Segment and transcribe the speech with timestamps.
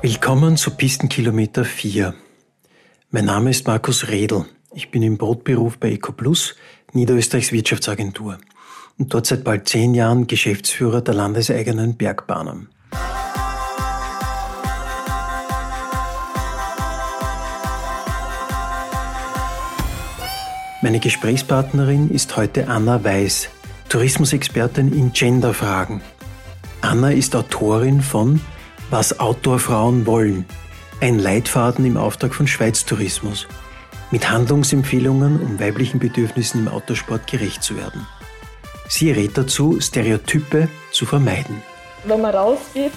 [0.00, 2.14] Willkommen zu Pistenkilometer 4.
[3.10, 4.44] Mein Name ist Markus Redl.
[4.72, 6.54] Ich bin im Brotberuf bei EcoPlus,
[6.92, 8.38] Niederösterreichs Wirtschaftsagentur
[8.96, 12.68] und dort seit bald zehn Jahren Geschäftsführer der landeseigenen Bergbahnen.
[20.80, 23.48] Meine Gesprächspartnerin ist heute Anna Weiß,
[23.88, 26.02] Tourismusexpertin in Genderfragen.
[26.82, 28.40] Anna ist Autorin von
[28.90, 30.46] Was Outdoor-Frauen wollen,
[31.02, 33.46] ein Leitfaden im Auftrag von Schweiz Tourismus,
[34.10, 38.06] mit Handlungsempfehlungen, um weiblichen Bedürfnissen im Autosport gerecht zu werden.
[38.88, 41.60] Sie rät dazu, Stereotype zu vermeiden.
[42.04, 42.92] Wenn man rausgeht,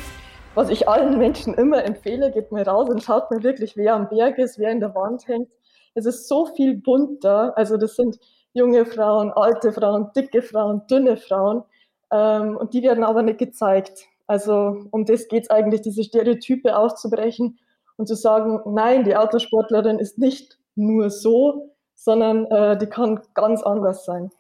[0.55, 4.08] was ich allen Menschen immer empfehle, geht mal raus und schaut mal wirklich, wer am
[4.08, 5.49] Berg ist, wer in der Wand hängt.
[5.94, 7.52] Es ist so viel bunter.
[7.58, 8.18] Also das sind
[8.54, 11.63] junge Frauen, alte Frauen, dicke Frauen, dünne Frauen.
[12.13, 14.08] Ähm, und die werden aber nicht gezeigt.
[14.32, 17.60] Also um das geht es eigentlich, diese Stereotype auszubrechen
[17.98, 23.62] und zu sagen, nein, die Autosportlerin ist nicht nur so, sondern äh, die kann ganz
[23.62, 24.32] anders sein.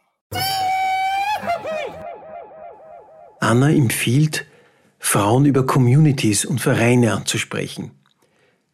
[3.41, 4.45] Anna empfiehlt,
[4.97, 7.91] Frauen über Communities und Vereine anzusprechen.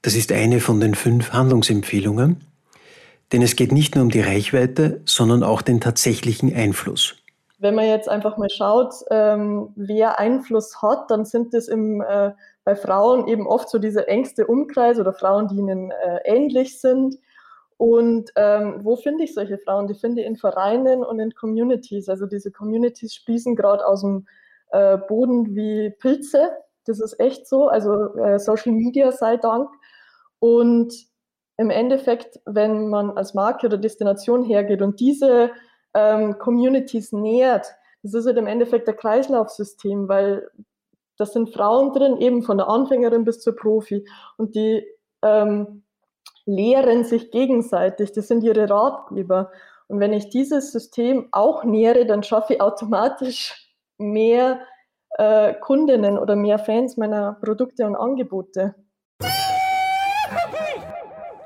[0.03, 2.45] Das ist eine von den fünf Handlungsempfehlungen,
[3.31, 7.15] denn es geht nicht nur um die Reichweite, sondern auch den tatsächlichen Einfluss.
[7.59, 12.31] Wenn man jetzt einfach mal schaut, ähm, wer Einfluss hat, dann sind es äh,
[12.63, 17.17] bei Frauen eben oft so diese engste Umkreis oder Frauen, die ihnen äh, ähnlich sind.
[17.77, 19.87] Und ähm, wo finde ich solche Frauen?
[19.87, 22.09] Die finde ich in Vereinen und in Communities.
[22.09, 24.27] Also diese Communities sprießen gerade aus dem
[24.71, 26.51] äh, Boden wie Pilze.
[26.85, 27.67] Das ist echt so.
[27.67, 29.69] Also äh, Social Media sei Dank.
[30.39, 30.93] Und
[31.57, 35.51] im Endeffekt, wenn man als Marke oder Destination hergeht und diese
[35.93, 37.67] ähm, Communities nähert,
[38.03, 40.49] das ist halt im Endeffekt der Kreislaufsystem, weil
[41.17, 44.07] das sind Frauen drin, eben von der Anfängerin bis zur Profi.
[44.37, 44.85] Und die
[45.23, 45.83] ähm,
[46.45, 49.51] lehren sich gegenseitig, das sind ihre Ratgeber.
[49.87, 54.61] Und wenn ich dieses System auch nähere, dann schaffe ich automatisch mehr
[55.17, 58.75] äh, Kundinnen oder mehr Fans meiner Produkte und Angebote.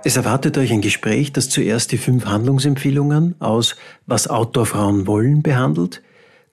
[0.03, 3.75] Es erwartet euch ein Gespräch, das zuerst die fünf Handlungsempfehlungen aus
[4.07, 6.01] Was Outdoor-Frauen wollen behandelt.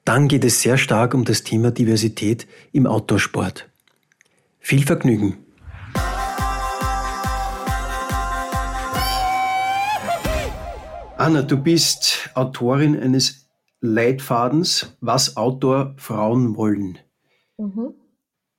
[0.05, 3.71] Dann geht es sehr stark um das Thema Diversität im Outdoorsport.
[4.59, 5.39] Viel Vergnügen!
[11.17, 13.49] Anna, du bist Autorin eines
[13.81, 16.99] Leitfadens, was Outdoor-Frauen wollen,
[17.57, 17.95] mhm.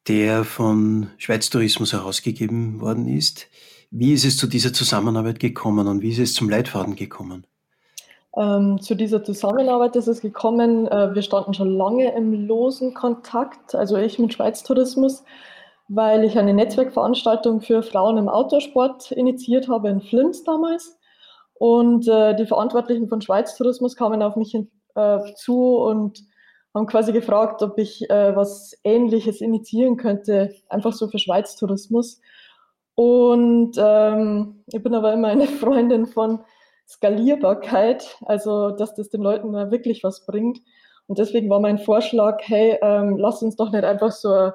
[0.08, 3.48] der von Schweiz Tourismus herausgegeben worden ist.
[3.92, 7.46] Wie ist es zu dieser Zusammenarbeit gekommen und wie ist es zum Leitfaden gekommen?
[8.38, 13.74] Ähm, zu dieser Zusammenarbeit ist es gekommen, äh, wir standen schon lange im losen Kontakt,
[13.74, 15.24] also ich mit Schweiz Tourismus,
[15.88, 21.00] weil ich eine Netzwerkveranstaltung für Frauen im Autosport initiiert habe in Flims damals.
[21.56, 26.22] Und äh, die Verantwortlichen von Schweiz Tourismus kamen auf mich hin, äh, zu und
[26.76, 32.22] haben quasi gefragt, ob ich äh, was Ähnliches initiieren könnte, einfach so für Schweiz Tourismus.
[33.00, 36.44] Und ähm, ich bin aber immer eine Freundin von
[36.86, 40.60] Skalierbarkeit, also dass das den Leuten da wirklich was bringt.
[41.08, 44.52] Und deswegen war mein Vorschlag, hey, ähm, lass uns doch nicht einfach so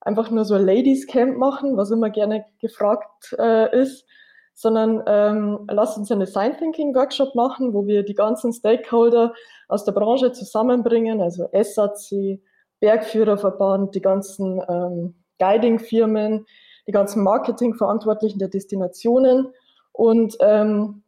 [0.00, 4.06] einfach nur so ein Ladies Camp machen, was immer gerne gefragt äh, ist,
[4.54, 9.34] sondern ähm, lass uns einen Design Thinking Workshop machen, wo wir die ganzen Stakeholder
[9.66, 12.38] aus der Branche zusammenbringen, also SAC,
[12.78, 16.46] Bergführerverband, die ganzen ähm, Guiding-Firmen,
[16.86, 19.52] die ganzen Marketingverantwortlichen der Destinationen
[19.92, 21.02] und ähm,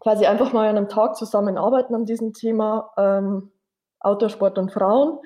[0.00, 3.50] quasi einfach mal an einem Tag zusammenarbeiten an diesem Thema ähm,
[4.00, 5.18] Autosport und Frauen.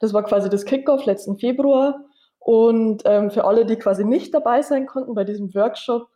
[0.00, 2.04] Das war quasi das Kickoff letzten Februar.
[2.38, 6.08] Und ähm, für alle, die quasi nicht dabei sein konnten bei diesem Workshop,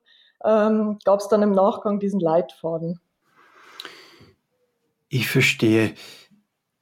[0.45, 3.01] ähm, gab es dann im Nachgang diesen Leitfaden.
[5.09, 5.95] Ich verstehe.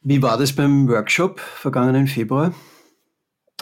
[0.00, 2.54] Wie war das beim Workshop vergangenen Februar?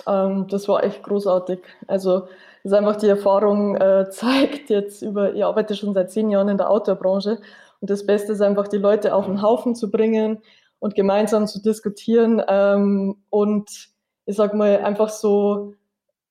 [0.07, 1.61] Ähm, das war echt großartig.
[1.89, 2.29] Also
[2.63, 6.49] das ist einfach die Erfahrung äh, zeigt jetzt über, ich arbeite schon seit zehn Jahren
[6.49, 7.39] in der Outdoor-Branche
[7.81, 10.43] und das Beste ist einfach, die Leute auf den Haufen zu bringen
[10.79, 13.89] und gemeinsam zu diskutieren ähm, und
[14.25, 15.75] ich sag mal einfach so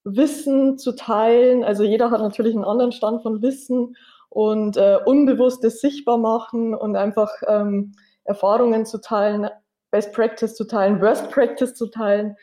[0.03, 1.63] Wissen zu teilen.
[1.63, 3.95] Also jeder hat natürlich einen anderen Stand von Wissen
[4.29, 7.93] und äh, Unbewusstes sichtbar machen und einfach ähm,
[8.23, 9.49] Erfahrungen zu teilen,
[9.91, 12.37] Best Practice zu teilen, Worst Practice zu teilen.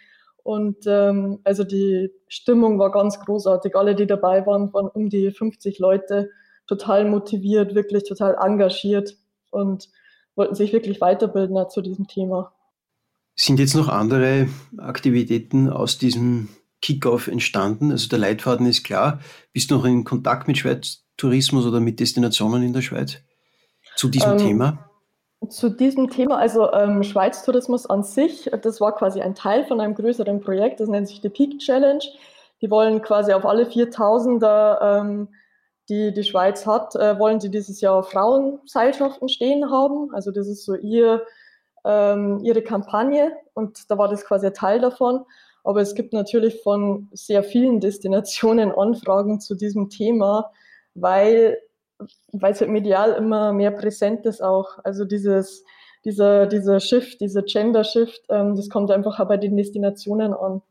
[0.49, 3.77] Und ähm, also die Stimmung war ganz großartig.
[3.77, 6.31] Alle, die dabei waren, waren um die 50 Leute,
[6.67, 9.19] total motiviert, wirklich total engagiert
[9.51, 9.91] und
[10.37, 12.55] wollten sich wirklich weiterbilden zu diesem Thema.
[13.35, 14.49] Sind jetzt noch andere
[14.79, 16.49] Aktivitäten aus diesem
[16.81, 17.91] Kickoff entstanden?
[17.91, 19.21] Also der Leitfaden ist klar.
[19.53, 23.19] Bist du noch in Kontakt mit Schweiz Tourismus oder mit Destinationen in der Schweiz
[23.97, 24.88] zu diesem ähm, Thema?
[25.49, 29.81] Zu diesem Thema, also ähm, Schweiz Tourismus an sich, das war quasi ein Teil von
[29.81, 32.03] einem größeren Projekt, das nennt sich die Peak Challenge.
[32.61, 35.29] Die wollen quasi auf alle 4000er, ähm,
[35.89, 40.13] die die Schweiz hat, äh, wollen sie dieses Jahr Frauenseilschaften stehen haben.
[40.13, 41.23] Also das ist so ihr,
[41.85, 45.25] ähm, ihre Kampagne und da war das quasi ein Teil davon.
[45.63, 50.51] Aber es gibt natürlich von sehr vielen Destinationen Anfragen zu diesem Thema,
[50.95, 51.59] weil
[52.33, 54.79] weil es halt medial immer mehr präsent ist auch.
[54.85, 55.65] Also dieses,
[56.05, 60.63] dieser, dieser Shift, dieser Gender-Shift, ähm, das kommt einfach auch bei den Destinationen an.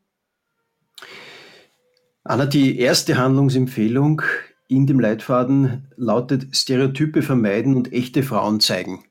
[2.24, 4.22] Anna, die erste Handlungsempfehlung
[4.68, 9.04] in dem Leitfaden lautet Stereotype vermeiden und echte Frauen zeigen.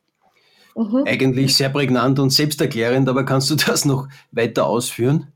[0.75, 1.03] Mhm.
[1.07, 5.33] Eigentlich sehr prägnant und selbsterklärend, aber kannst du das noch weiter ausführen?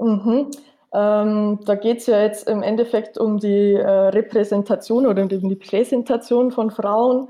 [0.00, 0.50] Mhm.
[0.94, 5.56] Ähm, da geht es ja jetzt im Endeffekt um die äh, Repräsentation oder um die
[5.56, 7.28] Präsentation von Frauen,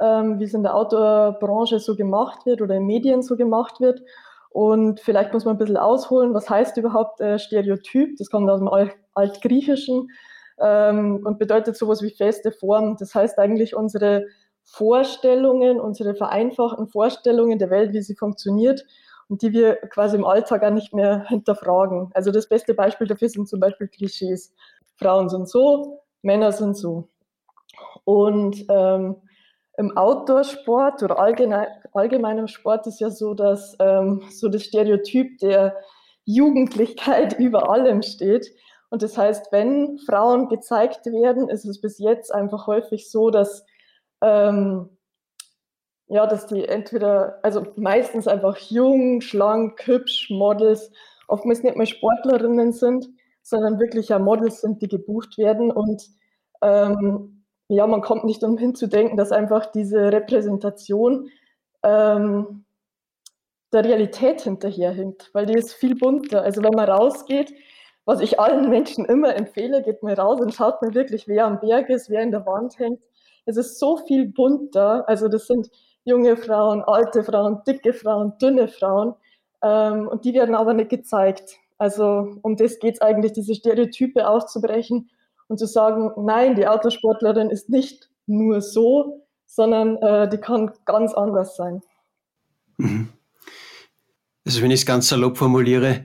[0.00, 4.02] ähm, wie es in der Outdoor-Branche so gemacht wird oder in Medien so gemacht wird.
[4.50, 8.16] Und vielleicht muss man ein bisschen ausholen, was heißt überhaupt äh, Stereotyp?
[8.18, 10.10] Das kommt aus dem Alt Altgriechischen
[10.58, 12.96] ähm, und bedeutet sowas wie feste Form.
[12.98, 14.26] Das heißt eigentlich unsere
[14.64, 18.84] Vorstellungen, unsere vereinfachten Vorstellungen der Welt, wie sie funktioniert,
[19.32, 22.10] und die wir quasi im Alltag auch nicht mehr hinterfragen.
[22.12, 24.54] Also das beste Beispiel dafür sind zum Beispiel Klischees.
[24.96, 27.08] Frauen sind so, Männer sind so.
[28.04, 29.16] Und ähm,
[29.78, 35.78] im Outdoor-Sport oder allgemein, allgemeinem Sport ist ja so, dass ähm, so das Stereotyp der
[36.26, 38.54] Jugendlichkeit über allem steht.
[38.90, 43.64] Und das heißt, wenn Frauen gezeigt werden, ist es bis jetzt einfach häufig so, dass
[44.20, 44.90] ähm,
[46.12, 50.90] ja, dass die entweder, also meistens einfach jung, schlank, hübsch, Models,
[51.26, 53.08] oftmals nicht mehr Sportlerinnen sind,
[53.40, 55.70] sondern wirklich ja Models sind, die gebucht werden.
[55.70, 56.02] Und
[56.60, 61.30] ähm, ja, man kommt nicht umhin zu denken, dass einfach diese Repräsentation
[61.82, 62.66] ähm,
[63.72, 66.42] der Realität hinterherhinkt, weil die ist viel bunter.
[66.42, 67.54] Also wenn man rausgeht,
[68.04, 71.58] was ich allen Menschen immer empfehle, geht mal raus und schaut mal wirklich, wer am
[71.58, 73.00] Berg ist, wer in der Wand hängt.
[73.46, 75.08] Es ist so viel bunter.
[75.08, 75.70] Also das sind
[76.04, 79.14] junge Frauen, alte Frauen, dicke Frauen, dünne Frauen.
[79.62, 81.56] Ähm, und die werden aber nicht gezeigt.
[81.78, 85.10] Also um das geht es eigentlich, diese Stereotype auszubrechen
[85.48, 91.12] und zu sagen, nein, die Autosportlerin ist nicht nur so, sondern äh, die kann ganz
[91.12, 91.82] anders sein.
[92.76, 93.08] Mhm.
[94.44, 96.04] Also wenn ich es ganz salopp formuliere,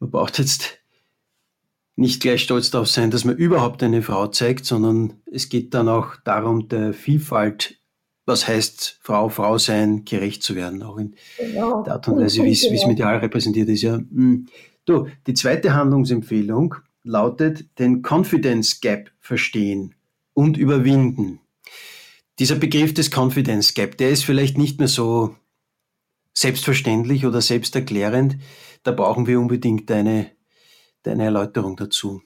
[0.00, 0.78] man braucht jetzt
[1.94, 5.88] nicht gleich stolz darauf sein, dass man überhaupt eine Frau zeigt, sondern es geht dann
[5.88, 7.80] auch darum, der Vielfalt
[8.26, 11.82] was heißt Frau, Frau sein, gerecht zu werden, auch in genau.
[11.82, 12.88] der Art und Weise, wie es genau.
[12.88, 13.82] medial repräsentiert ist.
[13.82, 13.94] Ja.
[13.94, 14.48] Hm.
[14.84, 16.74] Du, die zweite Handlungsempfehlung
[17.04, 19.94] lautet, den Confidence Gap verstehen
[20.34, 21.40] und überwinden.
[22.38, 25.34] Dieser Begriff des Confidence Gap, der ist vielleicht nicht mehr so
[26.34, 28.36] selbstverständlich oder selbsterklärend.
[28.82, 30.30] Da brauchen wir unbedingt deine,
[31.02, 32.20] deine Erläuterung dazu.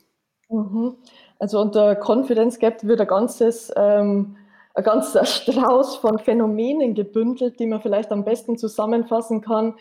[0.48, 0.96] Mhm.
[1.38, 4.36] Also unter Confidence Gap wird ein ganzes ähm,
[4.74, 9.74] ein ganzer Strauß von Phänomenen gebündelt, die man vielleicht am besten zusammenfassen kann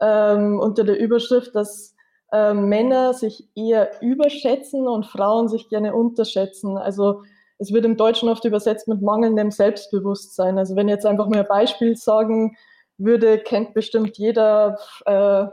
[0.00, 1.94] ähm, unter der Überschrift, dass
[2.32, 6.76] äh, Männer sich eher überschätzen und Frauen sich gerne unterschätzen.
[6.76, 7.22] Also
[7.58, 10.58] es wird im Deutschen oft übersetzt mit mangelndem Selbstbewusstsein.
[10.58, 12.56] Also wenn ich jetzt einfach mal ein Beispiel sagen
[12.98, 15.46] würde, kennt bestimmt jeder äh,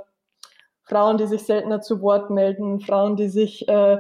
[0.84, 3.98] Frauen, die sich seltener zu Wort melden, Frauen, die sich äh,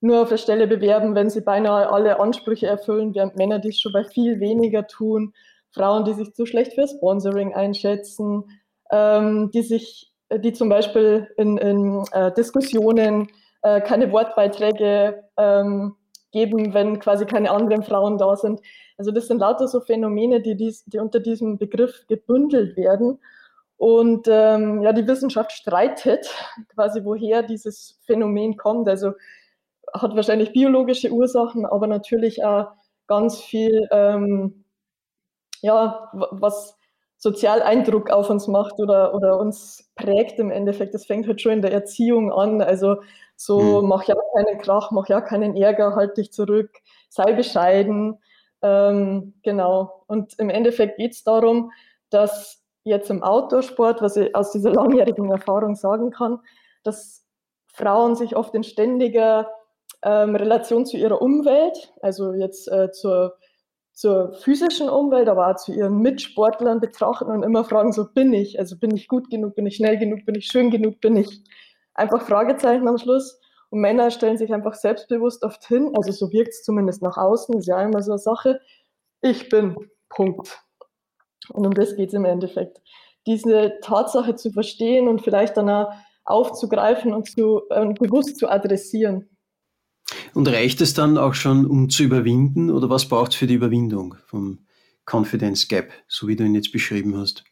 [0.00, 3.92] nur auf der Stelle bewerben, wenn sie beinahe alle Ansprüche erfüllen, während Männer dies schon
[3.92, 5.32] bei viel weniger tun.
[5.72, 8.44] Frauen, die sich zu schlecht für Sponsoring einschätzen,
[8.90, 13.28] ähm, die sich, die zum Beispiel in, in äh, Diskussionen
[13.62, 15.96] äh, keine Wortbeiträge ähm,
[16.32, 18.60] geben, wenn quasi keine anderen Frauen da sind.
[18.98, 23.18] Also das sind lauter so Phänomene, die, dies, die unter diesem Begriff gebündelt werden.
[23.76, 26.30] Und ähm, ja, die Wissenschaft streitet
[26.74, 28.88] quasi, woher dieses Phänomen kommt.
[28.88, 29.12] Also
[29.94, 32.68] hat wahrscheinlich biologische Ursachen, aber natürlich auch
[33.06, 34.64] ganz viel, ähm,
[35.62, 36.76] ja, was
[37.18, 40.94] sozial Eindruck auf uns macht oder, oder uns prägt im Endeffekt.
[40.94, 42.60] Das fängt halt schon in der Erziehung an.
[42.60, 42.96] Also
[43.36, 43.88] so, mhm.
[43.88, 46.70] mach ja keinen Krach, mach ja keinen Ärger, halt dich zurück,
[47.08, 48.18] sei bescheiden.
[48.62, 50.04] Ähm, genau.
[50.06, 51.72] Und im Endeffekt geht es darum,
[52.10, 56.38] dass jetzt im Outdoor-Sport, was ich aus dieser langjährigen Erfahrung sagen kann,
[56.82, 57.26] dass
[57.66, 59.48] Frauen sich oft in ständiger
[60.02, 63.36] ähm, Relation zu ihrer Umwelt, also jetzt äh, zur,
[63.92, 68.58] zur physischen Umwelt, aber auch zu ihren Mitsportlern betrachten und immer fragen, so bin ich,
[68.58, 71.42] also bin ich gut genug, bin ich schnell genug, bin ich schön genug, bin ich
[71.94, 73.40] einfach Fragezeichen am Schluss.
[73.70, 77.58] Und Männer stellen sich einfach selbstbewusst oft hin, also so wirkt es zumindest nach außen,
[77.58, 78.60] ist ja immer so eine Sache.
[79.22, 79.76] Ich bin,
[80.08, 80.62] Punkt.
[81.52, 82.80] Und um das geht es im Endeffekt.
[83.26, 85.92] Diese Tatsache zu verstehen und vielleicht dann auch
[86.24, 89.35] aufzugreifen und zu, äh, bewusst zu adressieren.
[90.36, 93.54] Und reicht es dann auch schon, um zu überwinden, oder was braucht es für die
[93.54, 94.58] Überwindung vom
[95.10, 97.42] Confidence Gap, so wie du ihn jetzt beschrieben hast?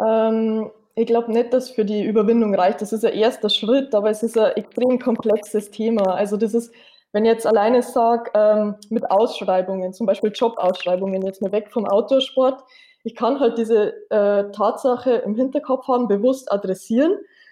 [0.00, 2.82] Ähm, ich glaube nicht, dass für die Überwindung reicht.
[2.82, 6.14] Das ist ein erster Schritt, aber es ist ein extrem komplexes Thema.
[6.14, 6.72] Also das ist,
[7.10, 11.84] wenn ich jetzt alleine sage, ähm, mit Ausschreibungen, zum Beispiel Jobausschreibungen, jetzt mal weg vom
[11.84, 12.62] Outdoor-Sport,
[13.02, 17.10] ich kann halt diese äh, Tatsache im Hinterkopf haben, bewusst adressieren,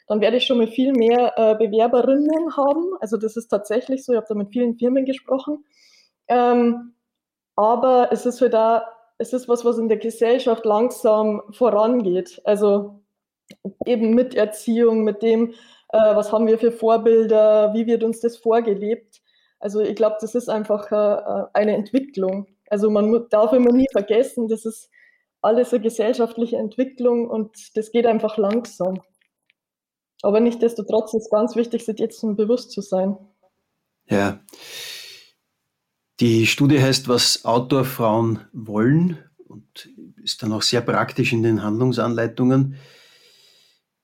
[0.08, 2.96] dann werde ich schon mal viel mehr äh, Bewerberinnen haben.
[3.00, 5.64] Also das ist tatsächlich so, ich habe da mit vielen Firmen gesprochen.
[6.28, 6.94] Ähm,
[7.56, 8.88] aber es ist halt da,
[9.18, 12.40] es ist was, was in der Gesellschaft langsam vorangeht.
[12.44, 13.02] Also
[13.84, 15.50] eben mit Erziehung, mit dem,
[15.90, 19.20] äh, was haben wir für Vorbilder, wie wird uns das vorgelebt.
[19.60, 22.46] Also ich glaube, das ist einfach äh, eine Entwicklung.
[22.70, 24.90] Also man darf immer nie vergessen, das ist
[25.42, 29.00] alles eine gesellschaftliche Entwicklung und das geht einfach langsam.
[30.22, 33.16] Aber nichtsdestotrotz ist es ganz wichtig, sich jetzt bewusst zu sein.
[34.06, 34.40] Ja.
[36.20, 39.88] Die Studie heißt, was Outdoor-Frauen wollen und
[40.22, 42.76] ist dann auch sehr praktisch in den Handlungsanleitungen.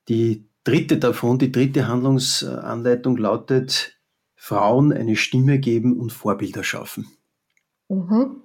[0.09, 3.99] Die dritte davon, die dritte Handlungsanleitung lautet,
[4.37, 7.09] Frauen eine Stimme geben und Vorbilder schaffen.
[7.88, 8.42] Mhm.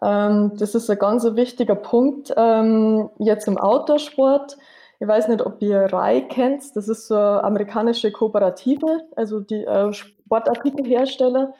[0.00, 4.56] Ähm, das ist ein ganz wichtiger Punkt ähm, jetzt im Outdoor-Sport.
[5.02, 6.76] Ich weiß nicht, ob ihr RAI kennt.
[6.76, 11.54] Das ist so eine amerikanische Kooperative, also die äh, Sportartikelhersteller.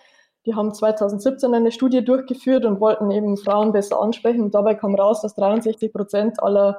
[0.47, 4.43] Die haben 2017 eine Studie durchgeführt und wollten eben Frauen besser ansprechen.
[4.43, 6.79] Und dabei kam raus, dass 63 Prozent aller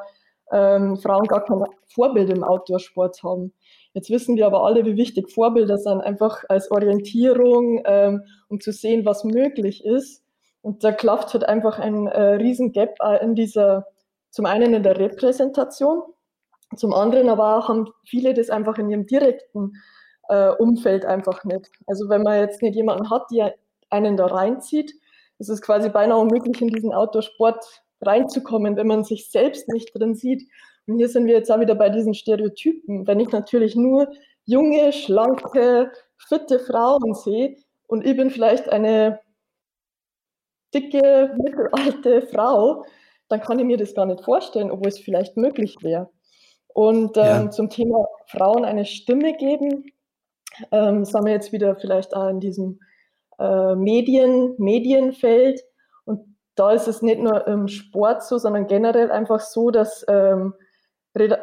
[0.53, 3.51] ähm, Frauen gar kein Vorbild im Outdoor-Sport haben.
[3.93, 8.71] Jetzt wissen wir aber alle, wie wichtig Vorbilder sind, einfach als Orientierung, ähm, um zu
[8.71, 10.23] sehen, was möglich ist.
[10.61, 13.85] Und da klafft halt einfach ein äh, riesen Gap äh, in dieser,
[14.29, 16.03] zum einen in der Repräsentation,
[16.77, 19.73] zum anderen aber auch haben viele das einfach in ihrem direkten
[20.29, 21.69] äh, Umfeld einfach nicht.
[21.87, 23.55] Also wenn man jetzt nicht jemanden hat, der
[23.89, 24.93] einen da reinzieht,
[25.39, 30.15] ist es quasi beinahe unmöglich, in diesen Outdoor-Sport reinzukommen, wenn man sich selbst nicht drin
[30.15, 30.47] sieht.
[30.87, 33.07] Und hier sind wir jetzt auch wieder bei diesen Stereotypen.
[33.07, 34.11] Wenn ich natürlich nur
[34.45, 39.19] junge, schlanke, fitte Frauen sehe und ich bin vielleicht eine
[40.73, 42.85] dicke, mittelalte Frau,
[43.29, 46.09] dann kann ich mir das gar nicht vorstellen, obwohl es vielleicht möglich wäre.
[46.73, 47.49] Und ähm, ja.
[47.51, 49.85] zum Thema Frauen eine Stimme geben,
[50.71, 52.79] ähm, sind wir jetzt wieder vielleicht auch in diesem
[53.39, 55.61] äh, Medien, Medienfeld.
[56.05, 56.21] Und
[56.55, 60.53] da ist es nicht nur im Sport so, sondern generell einfach so, dass, ähm,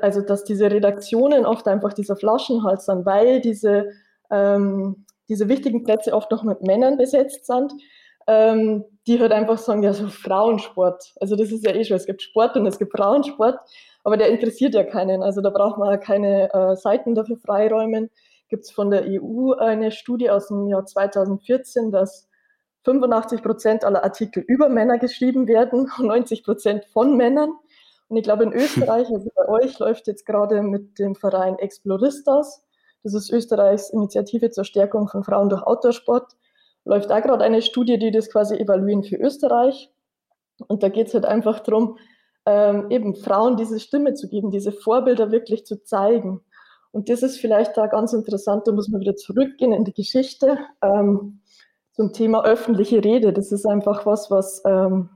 [0.01, 3.91] also dass diese Redaktionen oft einfach dieser Flaschenhals sind, weil diese,
[4.31, 7.73] ähm, diese wichtigen Plätze oft noch mit Männern besetzt sind,
[8.27, 11.15] ähm, die halt einfach sagen, ja, so Frauensport.
[11.21, 13.61] Also das ist ja eh schon, es gibt Sport und es gibt Frauensport
[14.05, 15.23] aber der interessiert ja keinen.
[15.23, 18.11] Also da braucht man keine äh, Seiten dafür freiräumen.
[18.49, 22.29] Gibt es von der EU eine Studie aus dem Jahr 2014, dass
[22.85, 27.53] 85 Prozent aller Artikel über Männer geschrieben werden und 90 Prozent von Männern.
[28.09, 32.65] Und ich glaube, in Österreich, also bei euch, läuft jetzt gerade mit dem Verein Exploristas,
[33.03, 36.33] das ist Österreichs Initiative zur Stärkung von Frauen durch Outdoorsport,
[36.85, 39.91] läuft da gerade eine Studie, die das quasi evaluieren für Österreich.
[40.67, 41.99] Und da geht es halt einfach darum,
[42.51, 46.41] ähm, eben Frauen diese Stimme zu geben, diese Vorbilder wirklich zu zeigen.
[46.91, 50.59] Und das ist vielleicht da ganz interessant, da muss man wieder zurückgehen in die Geschichte
[50.83, 51.43] ähm,
[51.93, 53.33] zum Thema öffentliche Rede.
[53.33, 55.11] Das ist einfach was, was ähm,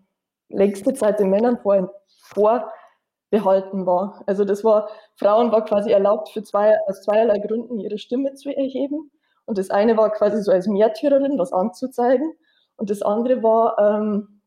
[0.49, 4.23] längste Zeit den Männern vor, vorbehalten war.
[4.27, 8.57] Also das war, Frauen war quasi erlaubt, für zwei, aus zweierlei Gründen ihre Stimme zu
[8.57, 9.11] erheben.
[9.45, 12.33] Und das eine war quasi so als Märtyrerin was anzuzeigen.
[12.77, 14.41] Und das andere war ähm,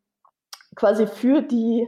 [0.75, 1.85] quasi für die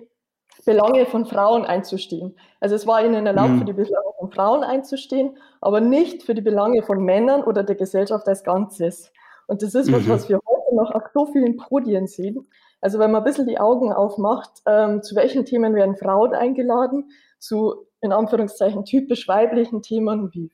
[0.66, 2.36] Belange von Frauen einzustehen.
[2.60, 3.60] Also es war ihnen erlaubt, mhm.
[3.60, 7.76] für die Belange von Frauen einzustehen, aber nicht für die Belange von Männern oder der
[7.76, 9.12] Gesellschaft als Ganzes.
[9.48, 10.10] Und das ist was, mhm.
[10.10, 12.48] was wir heute noch auf so vielen Podien sehen.
[12.82, 17.10] Also wenn man ein bisschen die Augen aufmacht, ähm, zu welchen Themen werden Frauen eingeladen?
[17.40, 20.52] Zu, in Anführungszeichen, typisch weiblichen Themen wie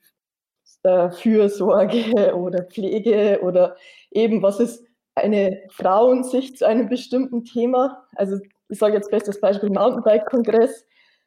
[0.84, 3.76] äh, Fürsorge oder Pflege oder
[4.12, 4.86] eben, was ist
[5.16, 8.06] eine Frauensicht zu einem bestimmten Thema?
[8.16, 8.38] Also
[8.70, 10.86] ich sage jetzt bestes Beispiel Mountainbike-Kongress,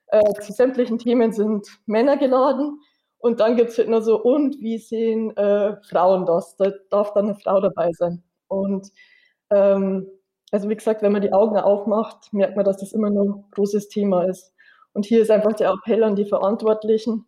[0.09, 2.81] äh, zu sämtlichen Themen sind Männer geladen
[3.19, 6.57] und dann gibt es halt nur so, und wie sehen äh, Frauen das?
[6.57, 8.23] Da darf dann eine Frau dabei sein.
[8.47, 8.89] Und
[9.51, 10.09] ähm,
[10.51, 13.45] also wie gesagt, wenn man die Augen aufmacht, merkt man, dass das immer nur ein
[13.51, 14.55] großes Thema ist.
[14.93, 17.27] Und hier ist einfach der Appell an die Verantwortlichen,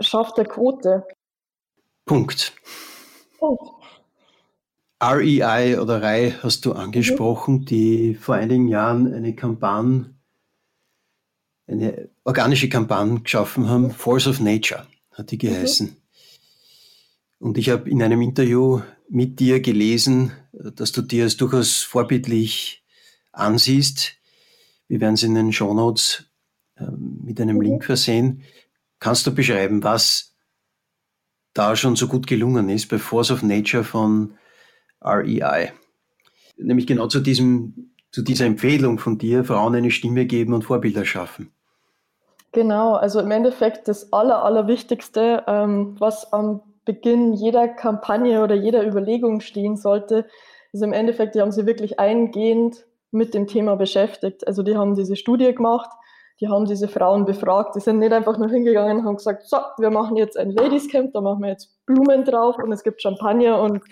[0.00, 1.06] schafft der Quote.
[2.04, 2.52] Punkt.
[3.38, 3.81] Punkt.
[5.02, 7.64] REI oder REI hast du angesprochen, mhm.
[7.64, 10.14] die vor einigen Jahren eine Kampagne,
[11.66, 15.88] eine organische Kampagne geschaffen haben, Force of Nature hat die geheißen.
[15.88, 15.96] Mhm.
[17.40, 22.84] Und ich habe in einem Interview mit dir gelesen, dass du dir als durchaus vorbildlich
[23.32, 24.14] ansiehst.
[24.86, 26.26] Wir werden es in den Show Notes
[26.76, 27.62] äh, mit einem mhm.
[27.62, 28.44] Link versehen.
[29.00, 30.36] Kannst du beschreiben, was
[31.54, 34.34] da schon so gut gelungen ist bei Force of Nature von
[35.04, 35.72] REI?
[36.56, 41.04] Nämlich genau zu diesem, zu dieser Empfehlung von dir, Frauen eine Stimme geben und Vorbilder
[41.04, 41.52] schaffen.
[42.52, 48.86] Genau, also im Endeffekt das Aller, Allerwichtigste, ähm, was am Beginn jeder Kampagne oder jeder
[48.86, 50.26] Überlegung stehen sollte,
[50.72, 54.46] ist im Endeffekt, die haben sie wirklich eingehend mit dem Thema beschäftigt.
[54.46, 55.90] Also die haben diese Studie gemacht,
[56.40, 59.58] die haben diese Frauen befragt, die sind nicht einfach nur hingegangen und haben gesagt, so,
[59.78, 63.00] wir machen jetzt ein Ladies Camp, da machen wir jetzt Blumen drauf und es gibt
[63.00, 63.82] Champagner und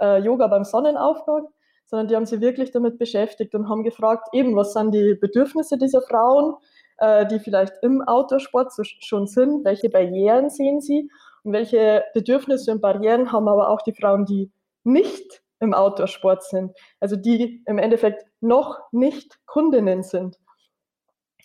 [0.00, 1.48] äh, Yoga beim Sonnenaufgang,
[1.86, 5.78] sondern die haben sich wirklich damit beschäftigt und haben gefragt, eben, was sind die Bedürfnisse
[5.78, 6.54] dieser Frauen,
[6.98, 11.10] äh, die vielleicht im Autosport so schon sind, welche Barrieren sehen sie?
[11.44, 14.50] Und welche Bedürfnisse und Barrieren haben aber auch die Frauen, die
[14.84, 20.38] nicht im Outdoor-Sport sind, also die im Endeffekt noch nicht Kundinnen sind.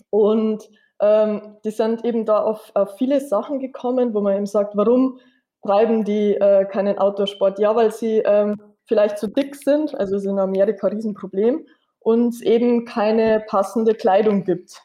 [0.10, 0.70] Und
[1.00, 5.20] ähm, die sind eben da auf, auf, viele Sachen gekommen, wo man eben sagt, warum
[5.66, 7.60] treiben die äh, keinen Outdoor-Sport?
[7.60, 11.66] Ja, weil sie ähm, vielleicht zu dick sind, also ist in Amerika ein Riesenproblem,
[12.00, 14.82] und es eben keine passende Kleidung gibt.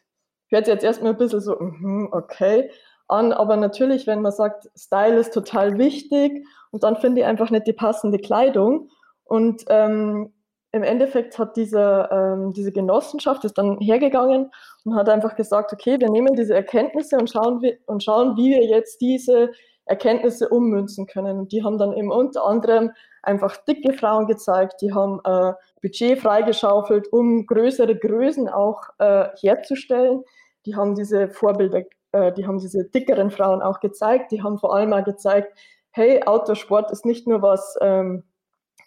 [0.51, 2.71] Hört jetzt erstmal ein bisschen so, mm, okay,
[3.09, 3.33] an.
[3.33, 7.67] Aber natürlich, wenn man sagt, Style ist total wichtig und dann finde ich einfach nicht
[7.67, 8.91] die passende Kleidung.
[9.25, 10.33] Und ähm,
[10.73, 14.51] im Endeffekt hat diese, ähm, diese Genossenschaft ist dann hergegangen
[14.85, 18.51] und hat einfach gesagt, okay, wir nehmen diese Erkenntnisse und schauen, wie, und schauen, wie
[18.51, 19.51] wir jetzt diese
[19.89, 21.39] Erkenntnisse ummünzen können.
[21.39, 26.21] Und die haben dann eben unter anderem einfach dicke Frauen gezeigt, die haben äh, Budget
[26.21, 30.23] freigeschaufelt, um größere Größen auch äh, herzustellen.
[30.67, 34.33] Die haben diese Vorbilder äh, die haben diese dickeren Frauen auch gezeigt.
[34.33, 35.57] Die haben vor allem auch gezeigt,
[35.91, 38.25] hey, Autosport ist nicht nur was ähm,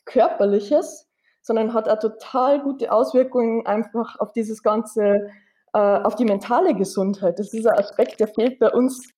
[0.06, 1.08] Körperliches,
[1.42, 5.30] sondern hat auch total gute Auswirkungen einfach auf dieses ganze,
[5.74, 7.40] äh, auf die mentale Gesundheit.
[7.40, 9.10] Das ist ein Aspekt, der fehlt bei uns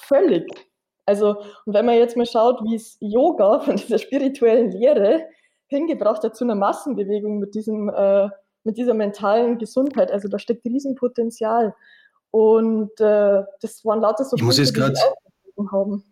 [0.00, 0.67] völlig.
[1.08, 5.22] Also, und wenn man jetzt mal schaut, wie es Yoga von dieser spirituellen Lehre
[5.66, 8.28] hingebracht hat zu einer Massenbewegung mit diesem, äh,
[8.64, 11.74] mit dieser mentalen Gesundheit, also da steckt Riesenpotenzial.
[12.30, 14.98] Und äh, das waren lauter so ich muss jetzt grad,
[15.72, 16.04] haben.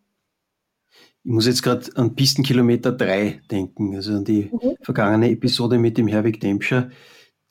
[1.24, 4.76] Ich muss jetzt gerade an Pistenkilometer 3 denken, also an die mhm.
[4.80, 6.90] vergangene Episode mit dem Herwig Dempscher,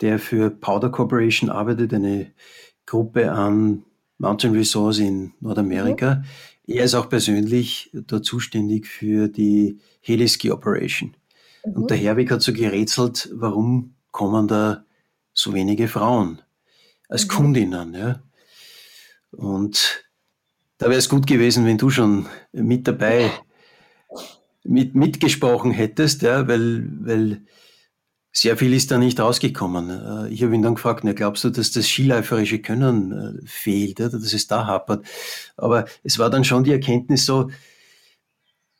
[0.01, 2.31] der für Powder Corporation arbeitet, eine
[2.88, 3.84] Gruppe an
[4.17, 6.15] Mountain Resource in Nordamerika.
[6.15, 6.23] Mhm.
[6.67, 11.15] Er ist auch persönlich dort zuständig für die Heliski Operation.
[11.65, 11.73] Mhm.
[11.73, 14.86] Und der Herwig hat so gerätselt, warum kommen da
[15.34, 16.41] so wenige Frauen
[17.10, 17.30] als mhm.
[17.30, 17.93] Kundinnen.
[17.93, 18.23] Ja?
[19.32, 20.06] Und
[20.78, 23.32] da wäre es gut gewesen, wenn du schon mit dabei
[24.63, 27.41] mit, mitgesprochen hättest, ja, weil, weil
[28.37, 29.89] sehr viel ist da nicht rausgekommen.
[29.89, 34.01] Äh, ich habe ihn dann gefragt, na, glaubst du, dass das skiläuferische Können äh, fehlt,
[34.01, 35.05] oder dass es da hapert?
[35.55, 37.49] Aber es war dann schon die Erkenntnis so,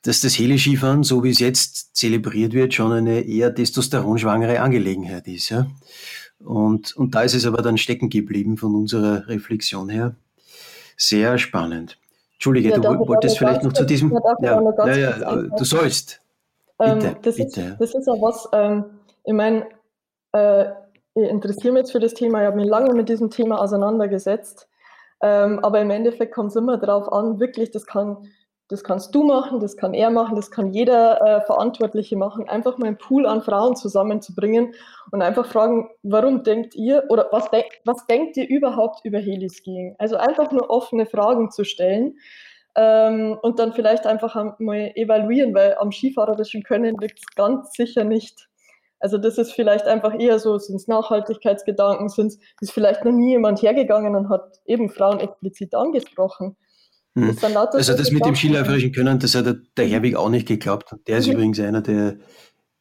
[0.02, 5.48] dass das Heli-Skifahren, so wie es jetzt zelebriert wird, schon eine eher testosteronschwangere Angelegenheit ist.
[5.48, 5.66] Ja?
[6.38, 10.14] Und, und da ist es aber dann stecken geblieben von unserer Reflexion her.
[10.98, 11.98] Sehr spannend.
[12.34, 14.12] Entschuldige, ja, du wolltest vielleicht noch zu diesem.
[14.42, 16.20] Ja, ja, ja, du sollst.
[16.78, 17.60] Bitte, ähm, das, bitte.
[17.62, 18.84] Ist, das ist auch was, ähm,
[19.26, 19.68] ich meine,
[20.32, 20.70] äh,
[21.14, 24.68] ich interessiere mich jetzt für das Thema, ich habe mich lange mit diesem Thema auseinandergesetzt.
[25.22, 28.28] Ähm, aber im Endeffekt kommt es immer darauf an, wirklich, das kann
[28.68, 32.48] das kannst du machen, das kann er machen, das kann jeder äh, Verantwortliche machen.
[32.48, 34.74] Einfach mal einen Pool an Frauen zusammenzubringen
[35.12, 39.94] und einfach fragen, warum denkt ihr oder was, de was denkt ihr überhaupt über Heliskiing?
[39.98, 42.18] Also einfach nur offene Fragen zu stellen
[42.74, 48.02] ähm, und dann vielleicht einfach mal evaluieren, weil am skifahrerischen Können liegt es ganz sicher
[48.02, 48.48] nicht.
[48.98, 53.12] Also das ist vielleicht einfach eher so, sind es Nachhaltigkeitsgedanken, sind es, ist vielleicht noch
[53.12, 56.56] nie jemand hergegangen und hat eben Frauen explizit angesprochen.
[57.14, 57.34] Hm.
[57.42, 59.46] also das mit dem skiläuferischen Können, das hat
[59.78, 60.94] der Herwig auch nicht geglaubt.
[61.06, 61.32] Der ist mhm.
[61.32, 62.18] übrigens einer, der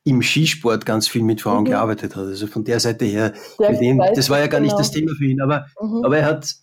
[0.04, 1.70] im Skisport ganz viel mit Frauen mhm.
[1.70, 2.26] gearbeitet hat.
[2.26, 4.74] Also von der Seite her, den, das war ja gar genau.
[4.74, 6.04] nicht das Thema für ihn, aber, mhm.
[6.04, 6.54] aber er hat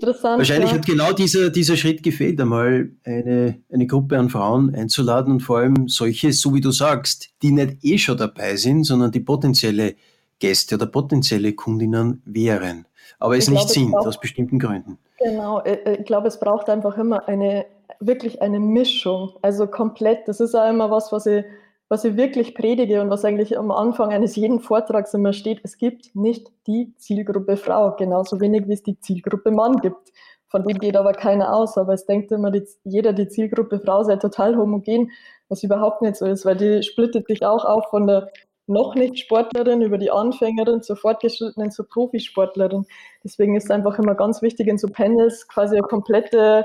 [0.00, 0.76] wahrscheinlich ja.
[0.76, 5.58] hat genau dieser, dieser Schritt gefehlt, einmal eine, eine Gruppe an Frauen einzuladen und vor
[5.58, 9.94] allem solche, so wie du sagst, die nicht eh schon dabei sind, sondern die potenzielle
[10.38, 12.86] Gäste oder potenzielle Kundinnen wären,
[13.18, 14.98] aber es ich nicht glaube, sind, braucht, aus bestimmten Gründen.
[15.18, 17.66] Genau, äh, äh, ich glaube, es braucht einfach immer eine,
[18.00, 20.26] wirklich eine Mischung, also komplett.
[20.26, 21.44] Das ist auch immer was, was ich,
[21.92, 25.60] was ich wirklich predige und was eigentlich am Anfang eines jeden Vortrags immer steht.
[25.62, 30.10] Es gibt nicht die Zielgruppe Frau, genauso wenig wie es die Zielgruppe Mann gibt.
[30.48, 34.04] Von dem geht aber keiner aus, aber es denkt immer die, jeder, die Zielgruppe Frau
[34.04, 35.10] sei total homogen,
[35.50, 38.30] was überhaupt nicht so ist, weil die splittet sich auch auf von der
[38.66, 42.86] noch nicht Sportlerin über die Anfängerin zur fortgeschrittenen zur Profisportlerin.
[43.22, 46.64] Deswegen ist es einfach immer ganz wichtig, in so Panels quasi eine komplette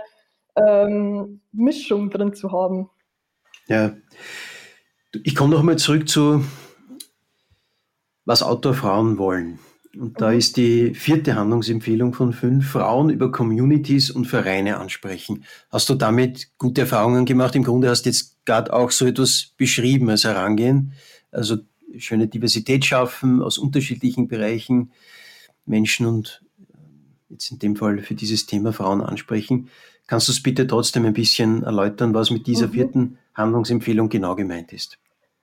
[0.55, 2.89] ähm, Mischung drin zu haben.
[3.67, 3.91] Ja,
[5.23, 6.43] ich komme noch mal zurück zu,
[8.25, 9.59] was Outdoor-Frauen wollen.
[9.97, 10.37] Und da mhm.
[10.37, 15.43] ist die vierte Handlungsempfehlung von fünf Frauen über Communities und Vereine ansprechen.
[15.69, 17.55] Hast du damit gute Erfahrungen gemacht?
[17.55, 20.93] Im Grunde hast du jetzt gerade auch so etwas beschrieben als Herangehen.
[21.31, 21.57] Also
[21.97, 24.91] schöne Diversität schaffen aus unterschiedlichen Bereichen,
[25.65, 29.69] Menschen und äh, jetzt in dem Fall für dieses Thema Frauen ansprechen.
[30.05, 32.71] Kannst du es bitte trotzdem ein bisschen erläutern, was mit dieser mhm.
[32.71, 34.97] vierten Handlungsempfehlung genau gemeint ist?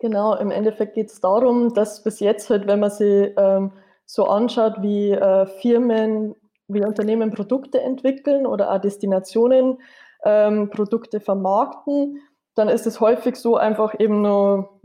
[0.05, 3.73] Genau, im Endeffekt geht es darum, dass bis jetzt halt, wenn man sie ähm,
[4.05, 6.35] so anschaut, wie äh, Firmen,
[6.69, 9.79] wie Unternehmen Produkte entwickeln oder auch Destinationen
[10.23, 12.21] ähm, Produkte vermarkten,
[12.55, 14.79] dann ist es häufig so einfach eben nur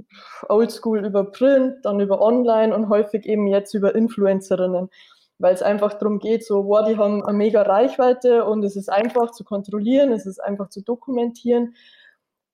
[0.48, 4.90] oldschool über Print, dann über Online und häufig eben jetzt über Influencerinnen,
[5.38, 8.88] weil es einfach darum geht, so, wow, die haben eine mega Reichweite und es ist
[8.88, 11.76] einfach zu kontrollieren, es ist einfach zu dokumentieren.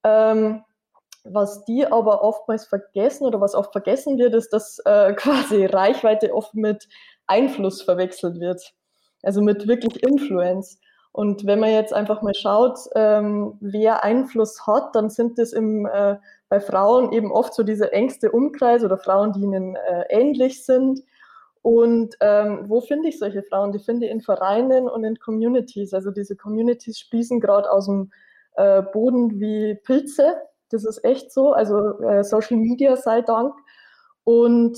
[0.03, 0.63] Ähm,
[1.25, 6.33] was die aber oftmals vergessen oder was oft vergessen wird, ist, dass äh, quasi Reichweite
[6.33, 6.87] oft mit
[7.27, 8.73] Einfluss verwechselt wird.
[9.23, 10.79] Also mit wirklich Influence.
[11.11, 15.85] Und wenn man jetzt einfach mal schaut, ähm, wer Einfluss hat, dann sind es im,
[15.85, 16.17] äh,
[16.49, 20.99] bei Frauen eben oft so diese engste Umkreis oder Frauen, die ihnen äh, ähnlich sind.
[21.61, 23.71] Und ähm, wo finde ich solche Frauen?
[23.71, 25.93] Die finde ich in Vereinen und in Communities.
[25.93, 28.11] Also diese Communities sprießen gerade aus dem
[28.55, 30.35] äh, Boden wie Pilze.
[30.69, 31.53] Das ist echt so.
[31.53, 33.53] Also äh, Social Media sei Dank.
[34.23, 34.77] Und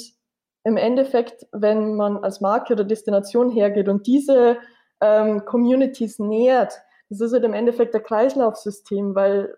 [0.63, 4.58] im Endeffekt, wenn man als Marke oder Destination hergeht und diese
[5.00, 6.73] ähm, Communities nähert.
[7.10, 9.56] Das ist halt im Endeffekt ein Kreislaufsystem, weil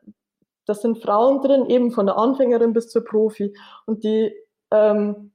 [0.65, 3.55] das sind Frauen drin, eben von der Anfängerin bis zur Profi.
[3.87, 4.31] Und die
[4.69, 5.31] ähm,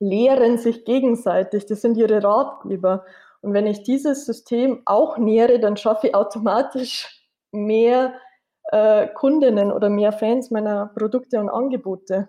[0.00, 1.66] lehren sich gegenseitig.
[1.66, 3.04] Das sind ihre Ratgeber.
[3.40, 8.14] Und wenn ich dieses System auch nähere, dann schaffe ich automatisch mehr
[8.74, 12.28] äh, Kundinnen oder mehr Fans meiner Produkte und Angebote.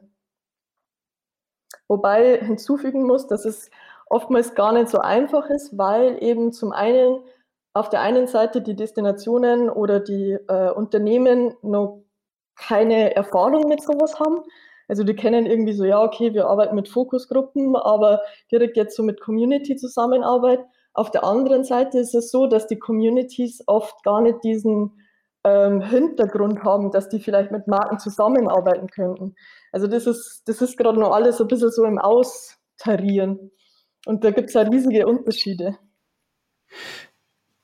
[1.88, 3.72] Wobei hinzufügen muss, dass es
[4.06, 7.24] oftmals gar nicht so einfach ist, weil eben zum einen
[7.74, 12.04] auf der einen Seite die Destinationen oder die äh, Unternehmen noch
[12.56, 14.44] keine Erfahrung mit sowas haben.
[14.88, 19.02] Also die kennen irgendwie so, ja, okay, wir arbeiten mit Fokusgruppen, aber direkt jetzt so
[19.02, 20.64] mit Community-Zusammenarbeit.
[20.94, 24.92] Auf der anderen Seite ist es so, dass die Communities oft gar nicht diesen
[25.46, 29.36] ähm, Hintergrund haben, dass die vielleicht mit Marken zusammenarbeiten könnten.
[29.72, 33.52] Also das ist, das ist gerade noch alles ein bisschen so im Austarieren.
[34.08, 35.78] Und da gibt es ja riesige Unterschiede.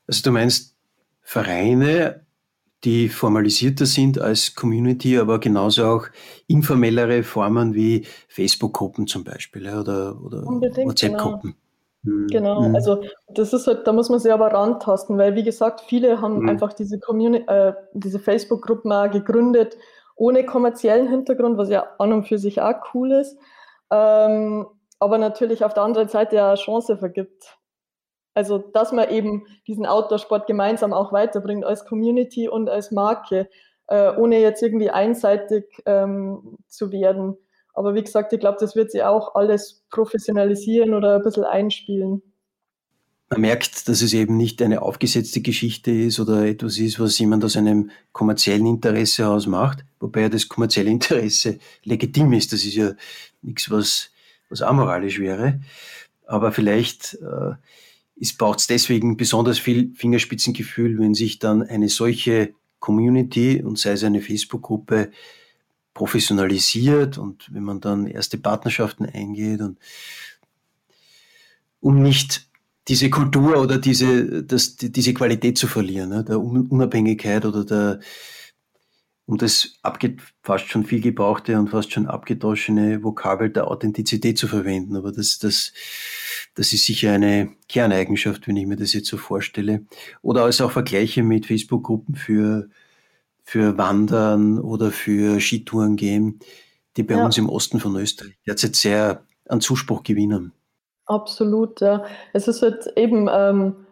[0.06, 0.76] Also du meinst
[1.22, 2.24] Vereine,
[2.84, 6.06] die formalisierter sind als Community, aber genauso auch
[6.46, 11.50] informellere Formen wie Facebook-Gruppen zum Beispiel oder, oder WhatsApp-Gruppen.
[11.50, 11.61] Genau.
[12.04, 12.74] Genau, mhm.
[12.74, 16.40] also das ist halt, da muss man sich aber rantasten, weil wie gesagt, viele haben
[16.40, 16.48] mhm.
[16.48, 19.76] einfach diese Community, äh, diese Facebook-Gruppen auch gegründet
[20.16, 23.36] ohne kommerziellen Hintergrund, was ja an und für sich auch cool ist.
[23.90, 24.66] Ähm,
[24.98, 27.58] aber natürlich auf der anderen Seite ja eine Chance vergibt.
[28.34, 33.48] Also, dass man eben diesen Outdoor-Sport gemeinsam auch weiterbringt als Community und als Marke,
[33.88, 37.36] äh, ohne jetzt irgendwie einseitig ähm, zu werden.
[37.74, 42.22] Aber wie gesagt, ich glaube, das wird sich auch alles professionalisieren oder ein bisschen einspielen.
[43.30, 47.44] Man merkt, dass es eben nicht eine aufgesetzte Geschichte ist oder etwas ist, was jemand
[47.44, 52.52] aus einem kommerziellen Interesse aus macht, wobei ja das kommerzielle Interesse legitim ist.
[52.52, 52.92] Das ist ja
[53.40, 54.12] nichts, was
[54.52, 55.60] was amoralisch wäre.
[56.26, 57.54] Aber vielleicht äh,
[58.38, 64.04] braucht es deswegen besonders viel Fingerspitzengefühl, wenn sich dann eine solche Community und sei es
[64.04, 65.10] eine Facebook-Gruppe
[65.94, 69.78] professionalisiert und wenn man dann erste Partnerschaften eingeht und
[71.80, 72.48] um nicht
[72.88, 78.00] diese Kultur oder diese, das, diese Qualität zu verlieren, ne, der Unabhängigkeit oder der,
[79.26, 79.78] um das
[80.42, 84.96] fast schon viel gebrauchte und fast schon abgedroschene Vokabel der Authentizität zu verwenden.
[84.96, 85.72] Aber das, das,
[86.54, 89.86] das ist sicher eine Kerneigenschaft, wenn ich mir das jetzt so vorstelle.
[90.22, 92.68] Oder als auch Vergleiche mit Facebook-Gruppen für,
[93.52, 96.40] für Wandern oder für Skitouren gehen,
[96.96, 97.24] die bei ja.
[97.26, 100.52] uns im Osten von Österreich derzeit sehr an Zuspruch gewinnen.
[101.04, 102.02] Absolut, ja.
[102.32, 103.84] Es ist halt eben, ähm,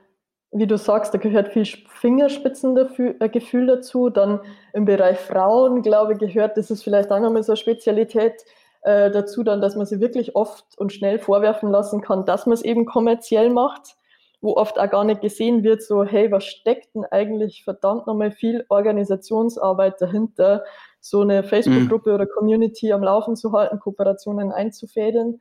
[0.50, 4.08] wie du sagst, da gehört viel Fingerspitzengefühl äh, dazu.
[4.08, 4.40] Dann
[4.72, 8.42] im Bereich Frauen, glaube ich, gehört, das ist vielleicht auch nochmal so eine Spezialität
[8.80, 12.54] äh, dazu, dann, dass man sie wirklich oft und schnell vorwerfen lassen kann, dass man
[12.54, 13.96] es eben kommerziell macht,
[14.40, 18.30] wo oft auch gar nicht gesehen wird, so, hey, was steckt denn eigentlich verdammt nochmal
[18.30, 20.64] viel Organisationsarbeit dahinter,
[21.00, 22.14] so eine Facebook-Gruppe mhm.
[22.14, 25.40] oder Community am Laufen zu halten, Kooperationen einzufädeln.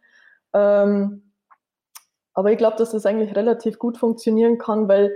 [0.54, 1.32] Ähm,
[2.34, 5.12] aber ich glaube, dass das eigentlich relativ gut funktionieren kann, weil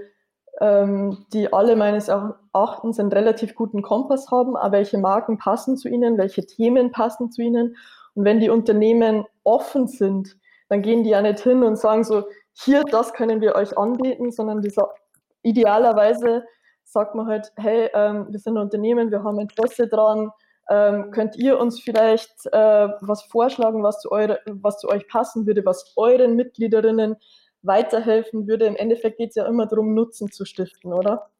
[0.62, 5.89] ähm, die alle meines Erachtens einen relativ guten Kompass haben, aber welche Marken passen zu
[5.89, 7.76] ihnen, welche Themen passen zu ihnen.
[8.13, 10.38] Und wenn die Unternehmen offen sind,
[10.69, 14.32] dann gehen die ja nicht hin und sagen so, hier, das können wir euch anbieten,
[14.32, 14.94] sondern dieser,
[15.42, 16.44] idealerweise
[16.84, 20.32] sagt man halt, hey, ähm, wir sind ein Unternehmen, wir haben Interesse dran,
[20.70, 25.46] ähm, könnt ihr uns vielleicht äh, was vorschlagen, was zu, eure, was zu euch passen
[25.46, 27.18] würde, was euren Mitgliederinnen
[27.63, 28.66] weiterhelfen würde?
[28.66, 31.32] Im Endeffekt geht es ja immer darum, Nutzen zu stiften, oder?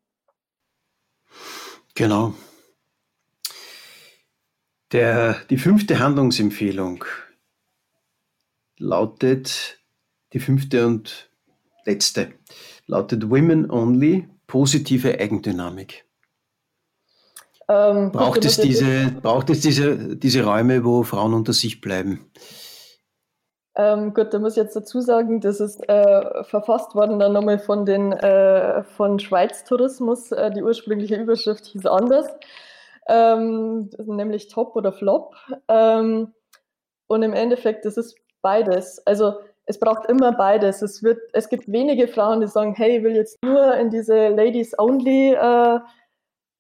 [1.96, 2.34] Genau.
[4.92, 7.06] Der, die fünfte Handlungsempfehlung
[8.78, 9.83] lautet,
[10.34, 11.30] die fünfte und
[11.86, 12.34] letzte,
[12.88, 16.06] lautet Women Only, positive Eigendynamik.
[17.70, 22.30] Ähm, braucht, es diese, braucht es diese, diese Räume, wo Frauen unter sich bleiben?
[23.76, 27.58] Ähm, gut, da muss ich jetzt dazu sagen, das ist äh, verfasst worden dann nochmal
[27.58, 30.32] von den äh, von Schweiz Tourismus.
[30.32, 32.28] Äh, die ursprüngliche Überschrift hieß anders,
[33.08, 35.36] ähm, nämlich Top oder Flop.
[35.70, 36.34] Ähm,
[37.08, 39.00] und im Endeffekt, das ist beides.
[39.08, 40.82] Also es braucht immer beides.
[40.82, 44.30] Es wird, es gibt wenige Frauen, die sagen, hey, ich will jetzt nur in diese
[44.30, 45.80] Ladies Only äh,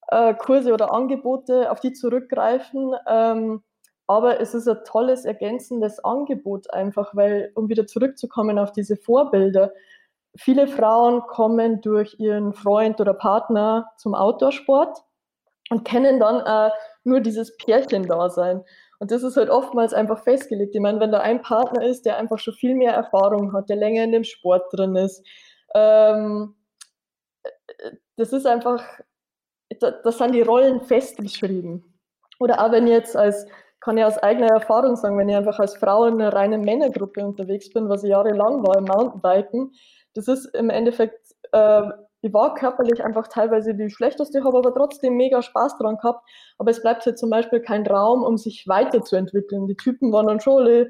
[0.08, 2.96] äh, Kurse oder Angebote, auf die zurückgreifen.
[3.08, 3.64] Ähm,
[4.08, 9.74] aber es ist ein tolles ergänzendes Angebot einfach, weil, um wieder zurückzukommen auf diese Vorbilder,
[10.36, 15.04] viele Frauen kommen durch ihren Freund oder Partner zum Outdoorsport
[15.70, 16.72] und kennen dann äh,
[17.04, 18.64] nur dieses Pärchen-Dasein.
[19.04, 20.74] Und das ist halt oftmals einfach festgelegt.
[20.74, 23.76] Ich meine, wenn da ein Partner ist, der einfach schon viel mehr Erfahrung hat, der
[23.76, 25.28] länger in dem Sport drin ist,
[25.76, 26.56] ähm,
[27.44, 28.82] äh, das ist einfach
[29.82, 31.84] da, das sind die Rollen festgeschrieben.
[32.40, 33.46] Oder auch wenn jetzt als,
[33.82, 37.26] kann ich aus eigener Erfahrung sagen, wenn ich einfach als Frau in einer reinen Männergruppe
[37.26, 39.74] unterwegs bin, was ich jahrelang war im Mountainbiken,
[40.14, 41.20] das ist im Endeffekt,
[41.52, 41.90] äh,
[42.24, 46.28] ich war körperlich einfach teilweise die schlechteste, habe aber trotzdem mega Spaß dran gehabt.
[46.58, 49.68] Aber es bleibt halt zum Beispiel kein Raum, um sich weiterzuentwickeln.
[49.68, 50.90] Die Typen waren dann schon alle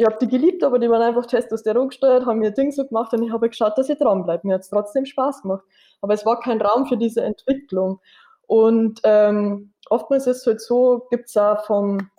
[0.00, 3.12] ich habe die geliebt, aber die waren einfach Testosteron gesteuert, haben mir Ding so gemacht
[3.12, 4.46] und ich habe geschaut, dass ich dranbleibe.
[4.46, 5.62] Mir hat es trotzdem Spaß gemacht.
[6.00, 8.00] Aber es war kein Raum für diese Entwicklung.
[8.46, 12.10] Und ähm, oftmals ist es halt so, gibt es auch vom,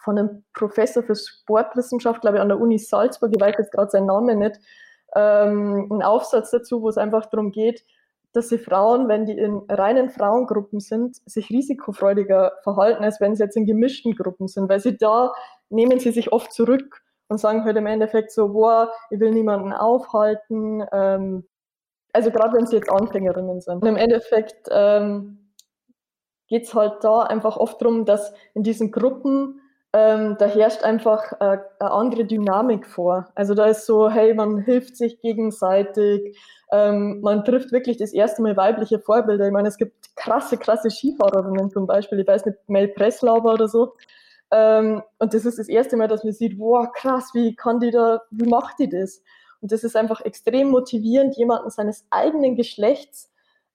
[0.00, 3.92] von einem Professor für Sportwissenschaft, glaube ich, an der Uni Salzburg, ich weiß jetzt gerade
[3.92, 4.58] seinen Namen nicht,
[5.14, 7.84] ähm, einen Aufsatz dazu, wo es einfach darum geht,
[8.32, 13.42] dass sie Frauen, wenn die in reinen Frauengruppen sind, sich risikofreudiger verhalten, als wenn sie
[13.42, 15.32] jetzt in gemischten Gruppen sind, weil sie da
[15.70, 19.72] nehmen sie sich oft zurück und sagen halt im Endeffekt so, boah, ich will niemanden
[19.72, 20.84] aufhalten.
[20.92, 21.46] Ähm,
[22.12, 23.82] also gerade wenn sie jetzt Anfängerinnen sind.
[23.82, 25.52] Und im Endeffekt ähm,
[26.48, 29.60] geht es halt da einfach oft darum, dass in diesen Gruppen
[29.92, 33.28] ähm, da herrscht einfach äh, eine andere Dynamik vor.
[33.34, 36.38] Also da ist so, hey, man hilft sich gegenseitig,
[36.70, 39.46] ähm, man trifft wirklich das erste Mal weibliche Vorbilder.
[39.46, 43.68] Ich meine, es gibt krasse, krasse Skifahrerinnen zum Beispiel, ich weiß nicht, Mel Presslauber oder
[43.68, 43.94] so,
[44.50, 47.90] ähm, und das ist das erste Mal, dass man sieht, wow, krass, wie kann die
[47.90, 49.22] da, wie macht die das?
[49.60, 53.30] Und das ist einfach extrem motivierend, jemanden seines eigenen Geschlechts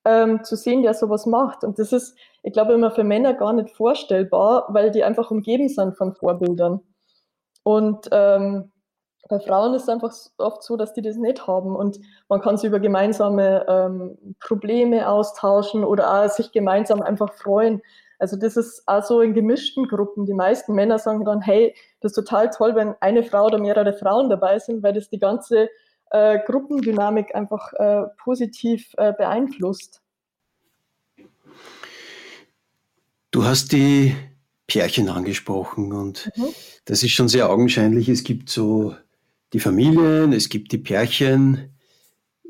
[0.06, 1.63] ähm, zu sehen, der sowas macht.
[1.63, 5.70] Und das ist, ich glaube, immer für Männer gar nicht vorstellbar, weil die einfach umgeben
[5.70, 6.82] sind von Vorbildern.
[7.63, 8.72] Und ähm,
[9.30, 12.58] bei Frauen ist es einfach oft so, dass die das nicht haben und man kann
[12.58, 17.82] sich über gemeinsame ähm, Probleme austauschen oder auch sich gemeinsam einfach freuen.
[18.20, 20.26] Also das ist also in gemischten Gruppen.
[20.26, 23.94] Die meisten Männer sagen dann, hey, das ist total toll, wenn eine Frau oder mehrere
[23.94, 25.70] Frauen dabei sind, weil das die ganze
[26.13, 30.02] äh, Gruppendynamik einfach äh, positiv äh, beeinflusst.
[33.32, 34.15] Du hast die
[34.67, 36.49] Pärchen angesprochen und mhm.
[36.86, 38.08] das ist schon sehr augenscheinlich.
[38.10, 38.95] Es gibt so
[39.54, 41.73] die Familien, es gibt die Pärchen.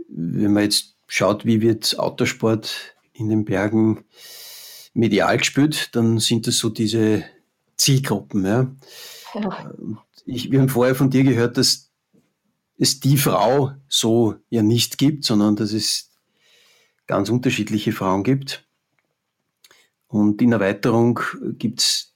[0.10, 4.04] Wenn man jetzt schaut, wie wird Autosport in den Bergen
[4.93, 7.23] medial gespürt, dann sind das so diese
[7.78, 8.45] Zielgruppen.
[8.45, 8.76] Ja.
[9.36, 9.73] ja.
[10.26, 11.83] Ich, wir haben vorher von dir gehört, dass
[12.78, 16.12] es die Frau so ja nicht gibt, sondern dass es
[17.08, 18.68] ganz unterschiedliche Frauen gibt.
[20.08, 21.20] Und in Erweiterung
[21.58, 22.16] gibt es,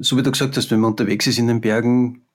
[0.00, 2.26] so wie du gesagt hast, wenn man unterwegs ist in den Bergen,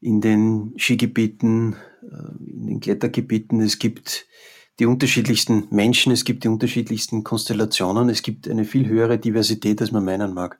[0.00, 3.60] in den Skigebieten, äh, in den Klettergebieten.
[3.60, 4.26] Es gibt
[4.78, 9.92] die unterschiedlichsten Menschen, es gibt die unterschiedlichsten Konstellationen, es gibt eine viel höhere Diversität, als
[9.92, 10.58] man meinen mag.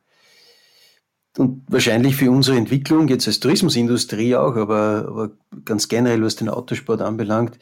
[1.39, 5.31] Und wahrscheinlich für unsere Entwicklung, jetzt als Tourismusindustrie auch, aber, aber
[5.65, 7.59] ganz generell, was den Autosport anbelangt,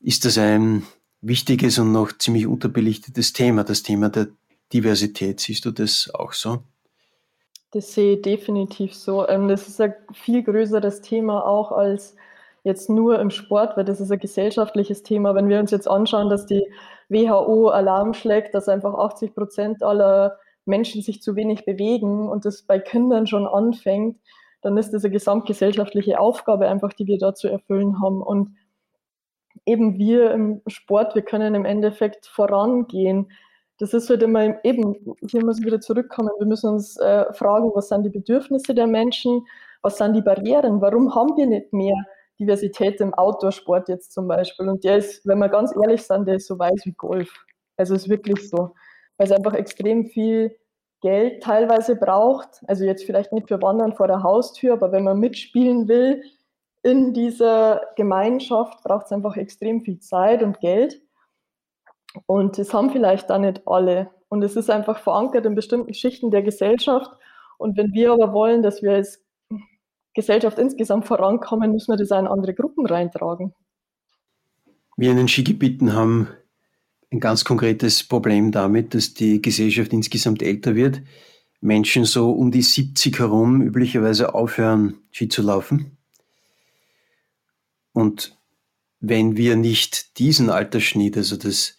[0.00, 0.82] ist das ein
[1.20, 4.28] wichtiges und noch ziemlich unterbelichtetes Thema, das Thema der
[4.72, 5.40] Diversität.
[5.40, 6.64] Siehst du das auch so?
[7.72, 9.28] Das sehe ich definitiv so.
[9.28, 12.16] Ähm, das ist ein viel größeres Thema auch als
[12.64, 15.34] jetzt nur im Sport, weil das ist ein gesellschaftliches Thema.
[15.34, 16.64] Wenn wir uns jetzt anschauen, dass die
[17.08, 20.38] WHO Alarm schlägt, dass einfach 80 Prozent aller
[20.70, 24.18] Menschen sich zu wenig bewegen und das bei Kindern schon anfängt,
[24.62, 28.22] dann ist das eine gesamtgesellschaftliche Aufgabe einfach, die wir da zu erfüllen haben.
[28.22, 28.56] Und
[29.66, 33.28] eben wir im Sport, wir können im Endeffekt vorangehen
[33.80, 37.70] das ist halt immer eben, hier muss ich wieder zurückkommen, wir müssen uns äh, fragen,
[37.74, 39.46] was sind die Bedürfnisse der Menschen,
[39.80, 41.96] was sind die Barrieren, warum haben wir nicht mehr
[42.38, 44.68] Diversität im Outdoor-Sport jetzt zum Beispiel?
[44.68, 47.32] Und der ist, wenn wir ganz ehrlich sind, der ist so weiß wie Golf.
[47.78, 48.74] Also ist wirklich so,
[49.16, 50.54] weil es einfach extrem viel
[51.00, 52.62] Geld teilweise braucht.
[52.66, 56.22] Also jetzt vielleicht nicht für Wandern vor der Haustür, aber wenn man mitspielen will
[56.82, 61.00] in dieser Gemeinschaft, braucht es einfach extrem viel Zeit und Geld.
[62.26, 64.10] Und das haben vielleicht da nicht alle.
[64.28, 67.10] Und es ist einfach verankert in bestimmten Schichten der Gesellschaft.
[67.58, 69.22] Und wenn wir aber wollen, dass wir als
[70.14, 73.54] Gesellschaft insgesamt vorankommen, müssen wir das in andere Gruppen reintragen.
[74.96, 76.28] Wir in den Skigebieten haben
[77.12, 81.02] ein ganz konkretes Problem damit, dass die Gesellschaft insgesamt älter wird.
[81.60, 85.98] Menschen so um die 70 herum üblicherweise aufhören, Ski zu laufen.
[87.92, 88.38] Und
[89.00, 91.76] wenn wir nicht diesen Altersschnitt, also das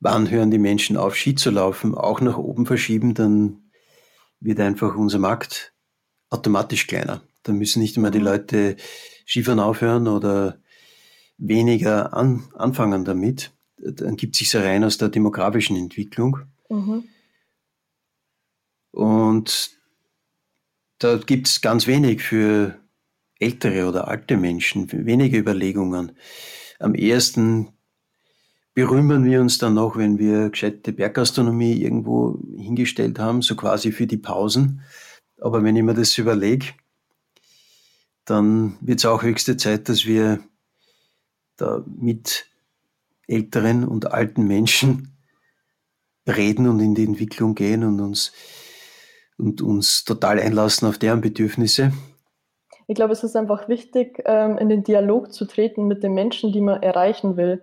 [0.00, 3.70] wann hören die Menschen auf, Ski zu laufen, auch nach oben verschieben, dann
[4.40, 5.72] wird einfach unser Markt
[6.30, 7.22] automatisch kleiner.
[7.42, 8.26] Dann müssen nicht immer die mhm.
[8.26, 8.76] Leute
[9.26, 10.60] Skifahren aufhören oder
[11.38, 13.52] weniger an, anfangen damit.
[13.78, 16.38] Dann gibt es sich rein aus der demografischen Entwicklung.
[16.68, 17.04] Mhm.
[18.90, 19.70] Und
[20.98, 22.78] da gibt es ganz wenig für
[23.38, 26.12] ältere oder alte Menschen, wenige Überlegungen.
[26.78, 27.68] Am ehesten
[28.72, 34.06] berühmen wir uns dann noch, wenn wir gescheite Berggastronomie irgendwo hingestellt haben, so quasi für
[34.06, 34.82] die Pausen.
[35.40, 36.68] Aber wenn ich mir das überlege,
[38.24, 40.40] dann wird es auch höchste Zeit, dass wir
[41.56, 42.46] da mit
[43.26, 45.16] älteren und alten Menschen
[46.26, 48.32] reden und in die Entwicklung gehen und uns,
[49.38, 51.92] und uns total einlassen auf deren Bedürfnisse.
[52.88, 56.52] Ich glaube, es ist einfach wichtig, ähm, in den Dialog zu treten mit den Menschen,
[56.52, 57.62] die man erreichen will.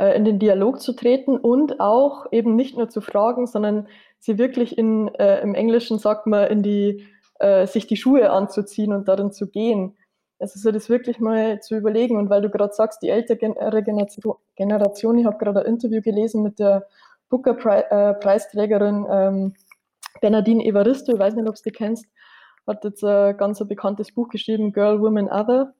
[0.00, 3.86] Äh, in den Dialog zu treten und auch eben nicht nur zu fragen, sondern
[4.18, 7.06] sie wirklich in, äh, im Englischen sagt man, in die,
[7.38, 9.96] äh, sich die Schuhe anzuziehen und darin zu gehen.
[10.40, 12.16] Also so das wirklich mal zu überlegen.
[12.16, 13.36] Und weil du gerade sagst, die ältere
[14.56, 16.86] Generation, ich habe gerade ein Interview gelesen mit der
[17.28, 19.54] Booker-Preisträgerin äh, ähm,
[20.20, 22.06] Bernadine Evaristo, ich weiß nicht, ob du die kennst,
[22.66, 25.74] hat jetzt ein ganz bekanntes Buch geschrieben, Girl, Woman, Other.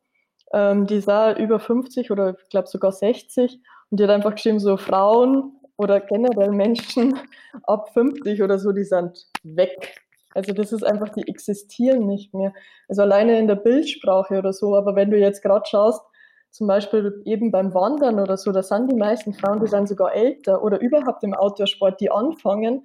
[0.53, 4.33] Ähm, die ist auch über 50 oder ich glaube sogar 60 und die hat einfach
[4.33, 7.19] geschrieben, so Frauen oder generell Menschen
[7.65, 9.95] ab 50 oder so, die sind weg.
[10.35, 12.53] Also das ist einfach, die existieren nicht mehr.
[12.89, 16.03] Also alleine in der Bildsprache oder so, aber wenn du jetzt gerade schaust,
[16.51, 20.15] zum Beispiel eben beim Wandern oder so, da sind die meisten Frauen, die sind sogar
[20.15, 22.85] älter oder überhaupt im Outdoor-Sport, die anfangen,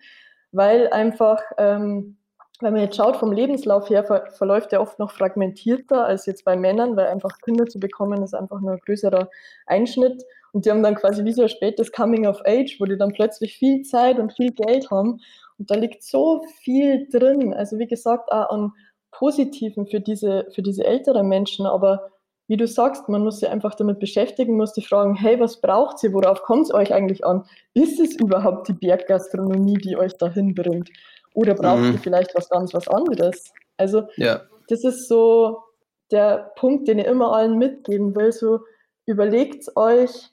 [0.51, 2.17] weil einfach, ähm,
[2.61, 6.45] wenn man jetzt schaut, vom Lebenslauf her ver verläuft der oft noch fragmentierter als jetzt
[6.45, 9.29] bei Männern, weil einfach Kinder zu bekommen ist einfach nur ein größerer
[9.65, 10.23] Einschnitt.
[10.53, 13.11] Und die haben dann quasi wie so ein spätes Coming of Age, wo die dann
[13.11, 15.19] plötzlich viel Zeit und viel Geld haben.
[15.57, 17.53] Und da liegt so viel drin.
[17.53, 18.71] Also wie gesagt, auch an
[19.11, 21.65] Positiven für diese, für diese älteren Menschen.
[21.65, 22.11] Aber
[22.47, 25.99] wie du sagst, man muss sich einfach damit beschäftigen, muss die fragen, hey, was braucht
[25.99, 26.13] sie?
[26.13, 27.45] Worauf kommt es euch eigentlich an?
[27.73, 30.89] Ist es überhaupt die Berggastronomie, die euch dahin bringt?
[31.33, 31.93] Oder braucht mhm.
[31.93, 33.51] ihr vielleicht was ganz was anderes?
[33.77, 34.41] Also ja.
[34.67, 35.63] das ist so
[36.11, 38.31] der Punkt, den ich immer allen mitgeben will.
[38.31, 38.59] So
[39.05, 40.29] überlegt euch,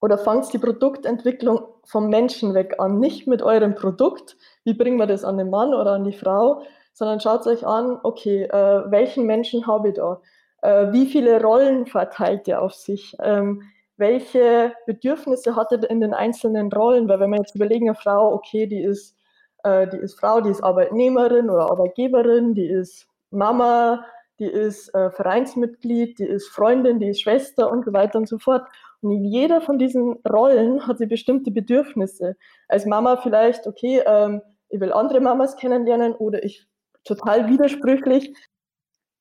[0.00, 5.06] oder fangt die Produktentwicklung vom Menschen weg an, nicht mit eurem Produkt, wie bringen wir
[5.06, 9.26] das an den Mann oder an die Frau, sondern schaut euch an, okay, äh, welchen
[9.26, 10.20] Menschen habe ich da?
[10.62, 13.16] Äh, wie viele Rollen verteilt er auf sich?
[13.20, 13.62] Ähm,
[13.96, 17.08] welche Bedürfnisse hat er in den einzelnen Rollen?
[17.08, 19.16] Weil wenn wir jetzt überlegen, eine Frau, okay, die ist,
[19.62, 24.04] äh, die ist Frau, die ist Arbeitnehmerin oder Arbeitgeberin, die ist Mama,
[24.38, 28.38] die ist äh, Vereinsmitglied, die ist Freundin, die ist Schwester und so weiter und so
[28.38, 28.66] fort.
[29.02, 32.36] Und in jeder von diesen Rollen hat sie bestimmte Bedürfnisse.
[32.68, 36.66] Als Mama vielleicht, okay, ähm, ich will andere Mamas kennenlernen oder ich
[37.04, 38.34] total widersprüchlich.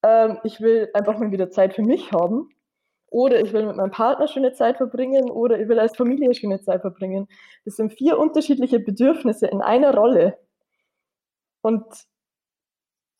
[0.03, 2.49] ähm, ich will einfach mal wieder Zeit für mich haben
[3.07, 6.61] oder ich will mit meinem Partner schöne Zeit verbringen oder ich will als Familie schöne
[6.61, 7.27] Zeit verbringen.
[7.63, 10.37] Das sind vier unterschiedliche Bedürfnisse in einer Rolle.
[11.61, 11.85] Und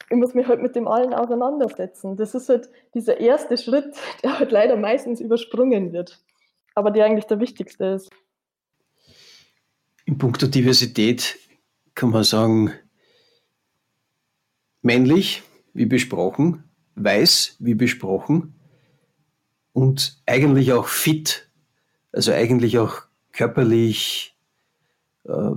[0.09, 2.15] ich muss mich halt mit dem allen auseinandersetzen.
[2.15, 6.19] Das ist halt dieser erste Schritt, der halt leider meistens übersprungen wird,
[6.75, 8.09] aber der eigentlich der wichtigste ist.
[10.05, 11.39] In puncto Diversität
[11.95, 12.73] kann man sagen,
[14.81, 15.41] männlich,
[15.73, 16.63] wie besprochen,
[16.95, 18.53] weiß, wie besprochen
[19.73, 21.49] und eigentlich auch fit,
[22.11, 23.01] also eigentlich auch
[23.31, 24.37] körperlich
[25.23, 25.51] äh,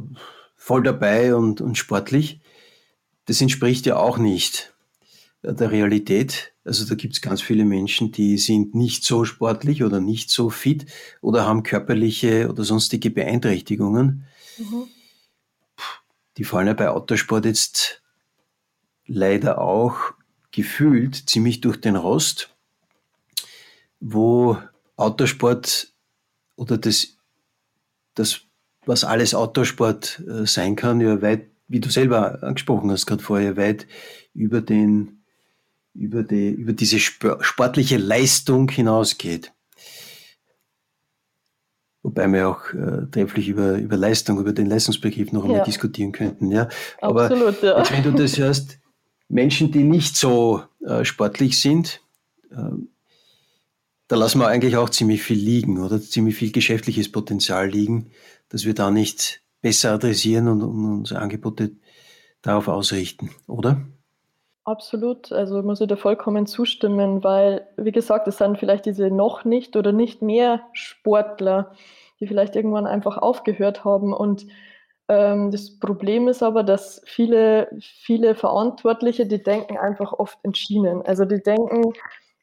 [0.56, 2.40] voll dabei und, und sportlich.
[3.26, 4.74] Das entspricht ja auch nicht
[5.42, 6.52] der Realität.
[6.68, 10.50] Also da gibt es ganz viele Menschen, die sind nicht so sportlich oder nicht so
[10.50, 10.84] fit
[11.22, 14.26] oder haben körperliche oder sonstige Beeinträchtigungen.
[14.58, 14.84] Mhm.
[16.36, 18.02] Die fallen ja bei Autosport jetzt
[19.06, 20.12] leider auch
[20.50, 22.54] gefühlt ziemlich durch den Rost,
[23.98, 24.58] wo
[24.96, 25.94] Autosport
[26.54, 27.16] oder das,
[28.14, 28.42] das
[28.84, 33.56] was alles Autosport äh, sein kann, ja weit, wie du selber angesprochen hast gerade vorher,
[33.56, 33.86] weit
[34.34, 35.17] über den,
[35.98, 39.52] über die, über diese sportliche Leistung hinausgeht.
[42.02, 45.64] Wobei wir auch äh, trefflich über, über Leistung, über den Leistungsbegriff noch einmal ja.
[45.64, 46.50] diskutieren könnten.
[46.50, 46.68] Ja.
[47.00, 47.76] Aber Absolut, ja.
[47.78, 48.78] Jetzt, wenn du das hörst,
[49.28, 52.00] Menschen, die nicht so äh, sportlich sind,
[52.50, 52.56] äh,
[54.06, 58.10] da lassen wir eigentlich auch ziemlich viel liegen oder ziemlich viel geschäftliches Potenzial liegen,
[58.48, 61.72] dass wir da nicht besser adressieren und, und unsere Angebote
[62.40, 63.86] darauf ausrichten, oder?
[64.68, 69.46] Absolut, also muss ich da vollkommen zustimmen, weil, wie gesagt, es sind vielleicht diese noch
[69.46, 71.72] nicht oder nicht mehr Sportler,
[72.20, 74.46] die vielleicht irgendwann einfach aufgehört haben und
[75.08, 81.00] ähm, das Problem ist aber, dass viele, viele Verantwortliche, die denken einfach oft in Schienen.
[81.00, 81.94] Also die denken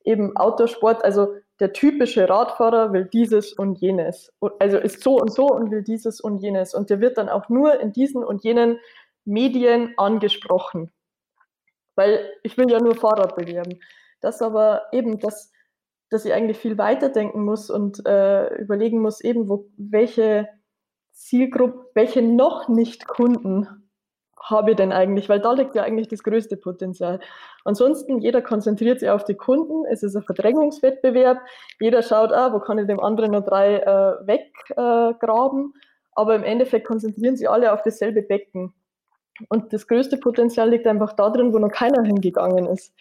[0.03, 1.27] eben Autosport, also
[1.59, 4.33] der typische Radfahrer will dieses und jenes.
[4.57, 6.73] Also ist so und so und will dieses und jenes.
[6.73, 8.79] Und der wird dann auch nur in diesen und jenen
[9.25, 10.89] Medien angesprochen.
[11.95, 13.79] Weil ich will ja nur Fahrrad bewerben.
[14.21, 15.51] Das aber eben, dass,
[16.09, 20.47] dass ich eigentlich viel weiter denken muss und äh, überlegen muss, eben, wo, welche
[21.11, 23.85] Zielgruppe, welche noch nicht Kunden
[24.49, 25.27] habe ich denn eigentlich?
[25.29, 27.19] Weil da liegt ja eigentlich das größte Potenzial.
[27.63, 29.85] Ansonsten, jeder konzentriert sich auf die Kunden.
[29.85, 31.39] Es ist ein Verdrängungswettbewerb.
[31.79, 35.73] Jeder schaut, ah, wo kann ich dem anderen nur drei äh, weggraben.
[35.75, 35.79] Äh,
[36.11, 38.73] Aber im Endeffekt konzentrieren sich alle auf dasselbe Becken.
[39.49, 42.93] Und das größte Potenzial liegt einfach da drin, wo noch keiner hingegangen ist.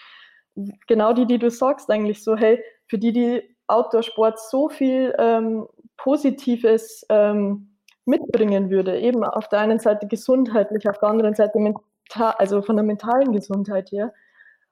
[0.87, 5.67] Genau die, die du sagst, eigentlich so, hey, für die, die Outdoor-Sport so viel ähm,
[5.97, 9.01] Positives ähm, mitbringen würde.
[9.01, 13.33] Eben auf der einen Seite gesundheitlich, auf der anderen Seite mental, also von der mentalen
[13.33, 14.13] Gesundheit her.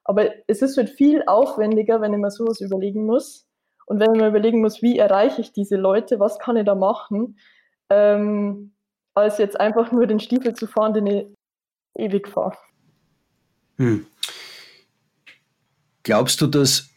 [0.03, 3.47] Aber es ist halt viel aufwendiger, wenn ich mir sowas überlegen muss.
[3.85, 6.75] Und wenn ich mir überlegen muss, wie erreiche ich diese Leute, was kann ich da
[6.75, 7.37] machen,
[7.89, 8.73] ähm,
[9.13, 11.27] als jetzt einfach nur den Stiefel zu fahren, den ich
[11.95, 12.57] ewig fahre.
[13.77, 14.05] Hm.
[16.03, 16.89] Glaubst du, dass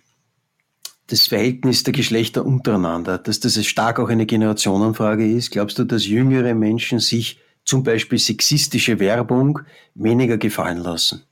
[1.08, 5.52] das Verhältnis der Geschlechter untereinander, dass das stark auch eine Generationenfrage ist?
[5.52, 9.60] Glaubst du, dass jüngere Menschen sich zum Beispiel sexistische Werbung
[9.94, 11.22] weniger gefallen lassen?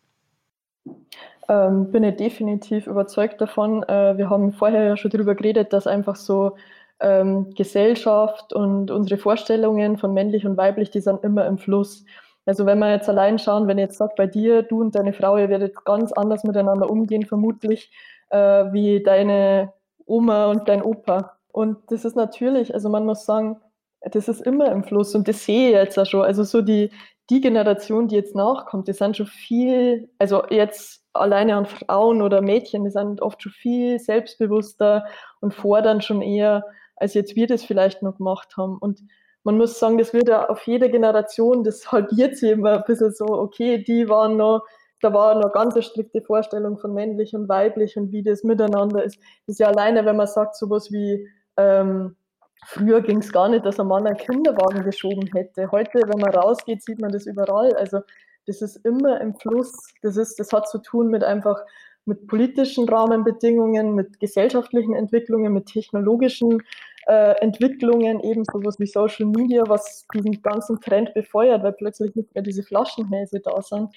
[1.48, 3.82] Ähm, bin ich definitiv überzeugt davon.
[3.82, 6.56] Äh, wir haben vorher ja schon darüber geredet, dass einfach so
[7.00, 12.04] ähm, Gesellschaft und unsere Vorstellungen von männlich und weiblich, die sind immer im Fluss.
[12.46, 15.12] Also wenn wir jetzt allein schauen, wenn ich jetzt sagt, bei dir, du und deine
[15.12, 17.90] Frau, ihr werdet ganz anders miteinander umgehen, vermutlich,
[18.30, 18.36] äh,
[18.72, 19.72] wie deine
[20.06, 21.38] Oma und dein Opa.
[21.52, 23.60] Und das ist natürlich, also man muss sagen,
[24.00, 26.22] das ist immer im Fluss und das sehe ich jetzt auch schon.
[26.22, 26.90] Also so die,
[27.30, 32.42] die Generation, die jetzt nachkommt, die sind schon viel, also jetzt alleine an Frauen oder
[32.42, 35.06] Mädchen, die sind oft schon viel selbstbewusster
[35.40, 36.64] und fordern schon eher,
[36.96, 38.76] als jetzt wir das vielleicht noch gemacht haben.
[38.78, 39.00] Und
[39.44, 43.12] man muss sagen, das wird ja auf jeder Generation, das halbiert sich immer ein bisschen
[43.12, 44.64] so, okay, die waren noch
[45.04, 49.04] da war noch ganz eine strikte Vorstellung von männlich und weiblich und wie das miteinander
[49.04, 49.18] ist.
[49.46, 51.28] Das ist ja alleine, wenn man sagt, sowas wie,
[51.58, 52.16] ähm,
[52.64, 55.70] früher ging es gar nicht, dass ein Mann einen Kinderwagen geschoben hätte.
[55.70, 57.74] Heute, wenn man rausgeht, sieht man das überall.
[57.76, 58.00] Also
[58.46, 59.72] das ist immer im Fluss.
[60.00, 61.60] Das, ist, das hat zu tun mit einfach
[62.06, 66.62] mit politischen Rahmenbedingungen, mit gesellschaftlichen Entwicklungen, mit technologischen
[67.06, 72.34] äh, Entwicklungen, eben sowas wie Social Media, was diesen ganzen Trend befeuert, weil plötzlich nicht
[72.34, 73.94] mehr diese Flaschenhälse da sind.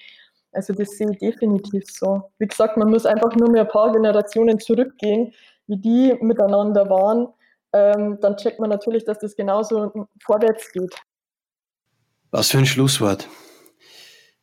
[0.51, 2.31] Also das sehe ich definitiv so.
[2.39, 5.33] Wie gesagt, man muss einfach nur mehr ein paar Generationen zurückgehen,
[5.67, 7.27] wie die miteinander waren.
[7.73, 10.95] Ähm, dann checkt man natürlich, dass das genauso vorwärts geht.
[12.31, 13.27] Was für ein Schlusswort,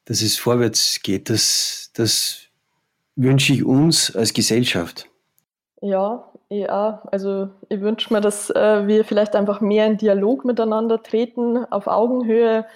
[0.05, 2.43] dass es vorwärts geht, dass, dass
[3.17, 5.09] wünsche ich uns als Gesellschaft?
[5.81, 6.31] Ja,
[6.69, 7.05] auch.
[7.13, 11.87] Also ich wünsche mir, dass äh, wir vielleicht einfach mehr in Dialog miteinander treten, auf
[11.87, 12.67] Augenhöhe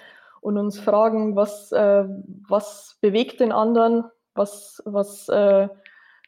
[0.41, 2.05] und uns fragen, was, äh,
[2.49, 4.05] was bewegt den anderen,
[4.35, 5.69] was, was, äh,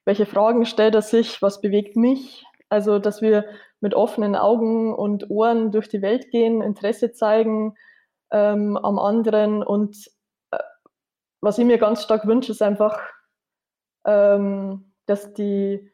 [0.04, 2.44] welche Fragen stellt er sich, was bewegt mich.
[2.68, 3.44] Also dass wir
[3.80, 7.74] mit offenen Augen und Ohren durch die Welt gehen, Interesse zeigen
[8.30, 9.96] ähm, am anderen und
[10.52, 10.58] äh,
[11.40, 13.00] was ich mir ganz stark wünsche, ist einfach,
[14.04, 15.90] ähm, dass die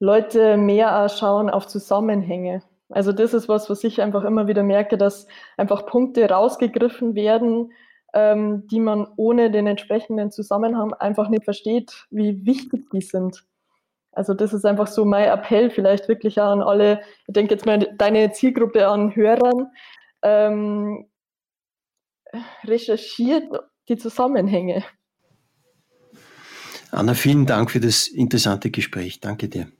[0.00, 2.62] Leute mehr schauen auf Zusammenhänge.
[2.88, 5.26] Also das ist was, was ich einfach immer wieder merke, dass
[5.56, 7.72] einfach Punkte rausgegriffen werden,
[8.14, 13.44] ähm, die man ohne den entsprechenden Zusammenhang einfach nicht versteht, wie wichtig die sind.
[14.12, 17.78] Also das ist einfach so mein Appell vielleicht wirklich an alle, ich denke jetzt mal
[17.98, 19.70] deine Zielgruppe an Hörern,
[20.22, 21.06] ähm,
[22.64, 23.44] recherchiert
[23.88, 24.82] die Zusammenhänge.
[26.90, 29.20] Anna, vielen Dank für das interessante Gespräch.
[29.20, 29.70] Danke dir.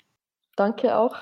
[0.59, 1.15] Danke auch.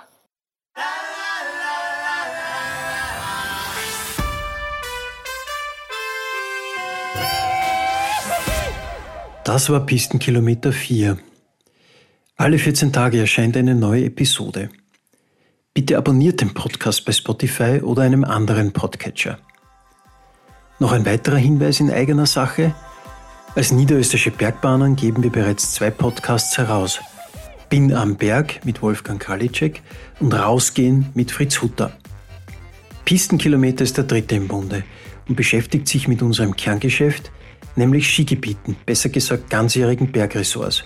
[9.45, 11.19] Das war Pistenkilometer 4.
[12.39, 14.71] Alle 14 Tage erscheint eine neue Episode.
[15.75, 19.39] Bitte abonniert den Podcast bei Spotify oder einem anderen Podcatcher.
[20.79, 22.75] Noch ein weiterer Hinweis in eigener Sache.
[23.55, 27.01] Als niederösterreichische Bergbahnen geben wir bereits zwei Podcasts heraus.
[27.69, 29.83] Bin am Berg mit Wolfgang Kalitschek
[30.21, 31.93] und Rausgehen mit Fritz Hutter.
[33.05, 34.85] Pistenkilometer ist der dritte im Bunde
[35.29, 37.33] und beschäftigt sich mit unserem Kerngeschäft,
[37.75, 40.85] nämlich Skigebieten, besser gesagt ganzjährigen Bergressorts.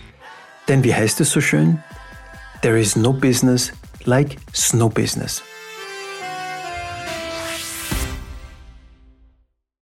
[0.68, 1.83] Denn wie heißt es so schön?
[2.62, 3.72] There is no business
[4.05, 5.43] like snow business.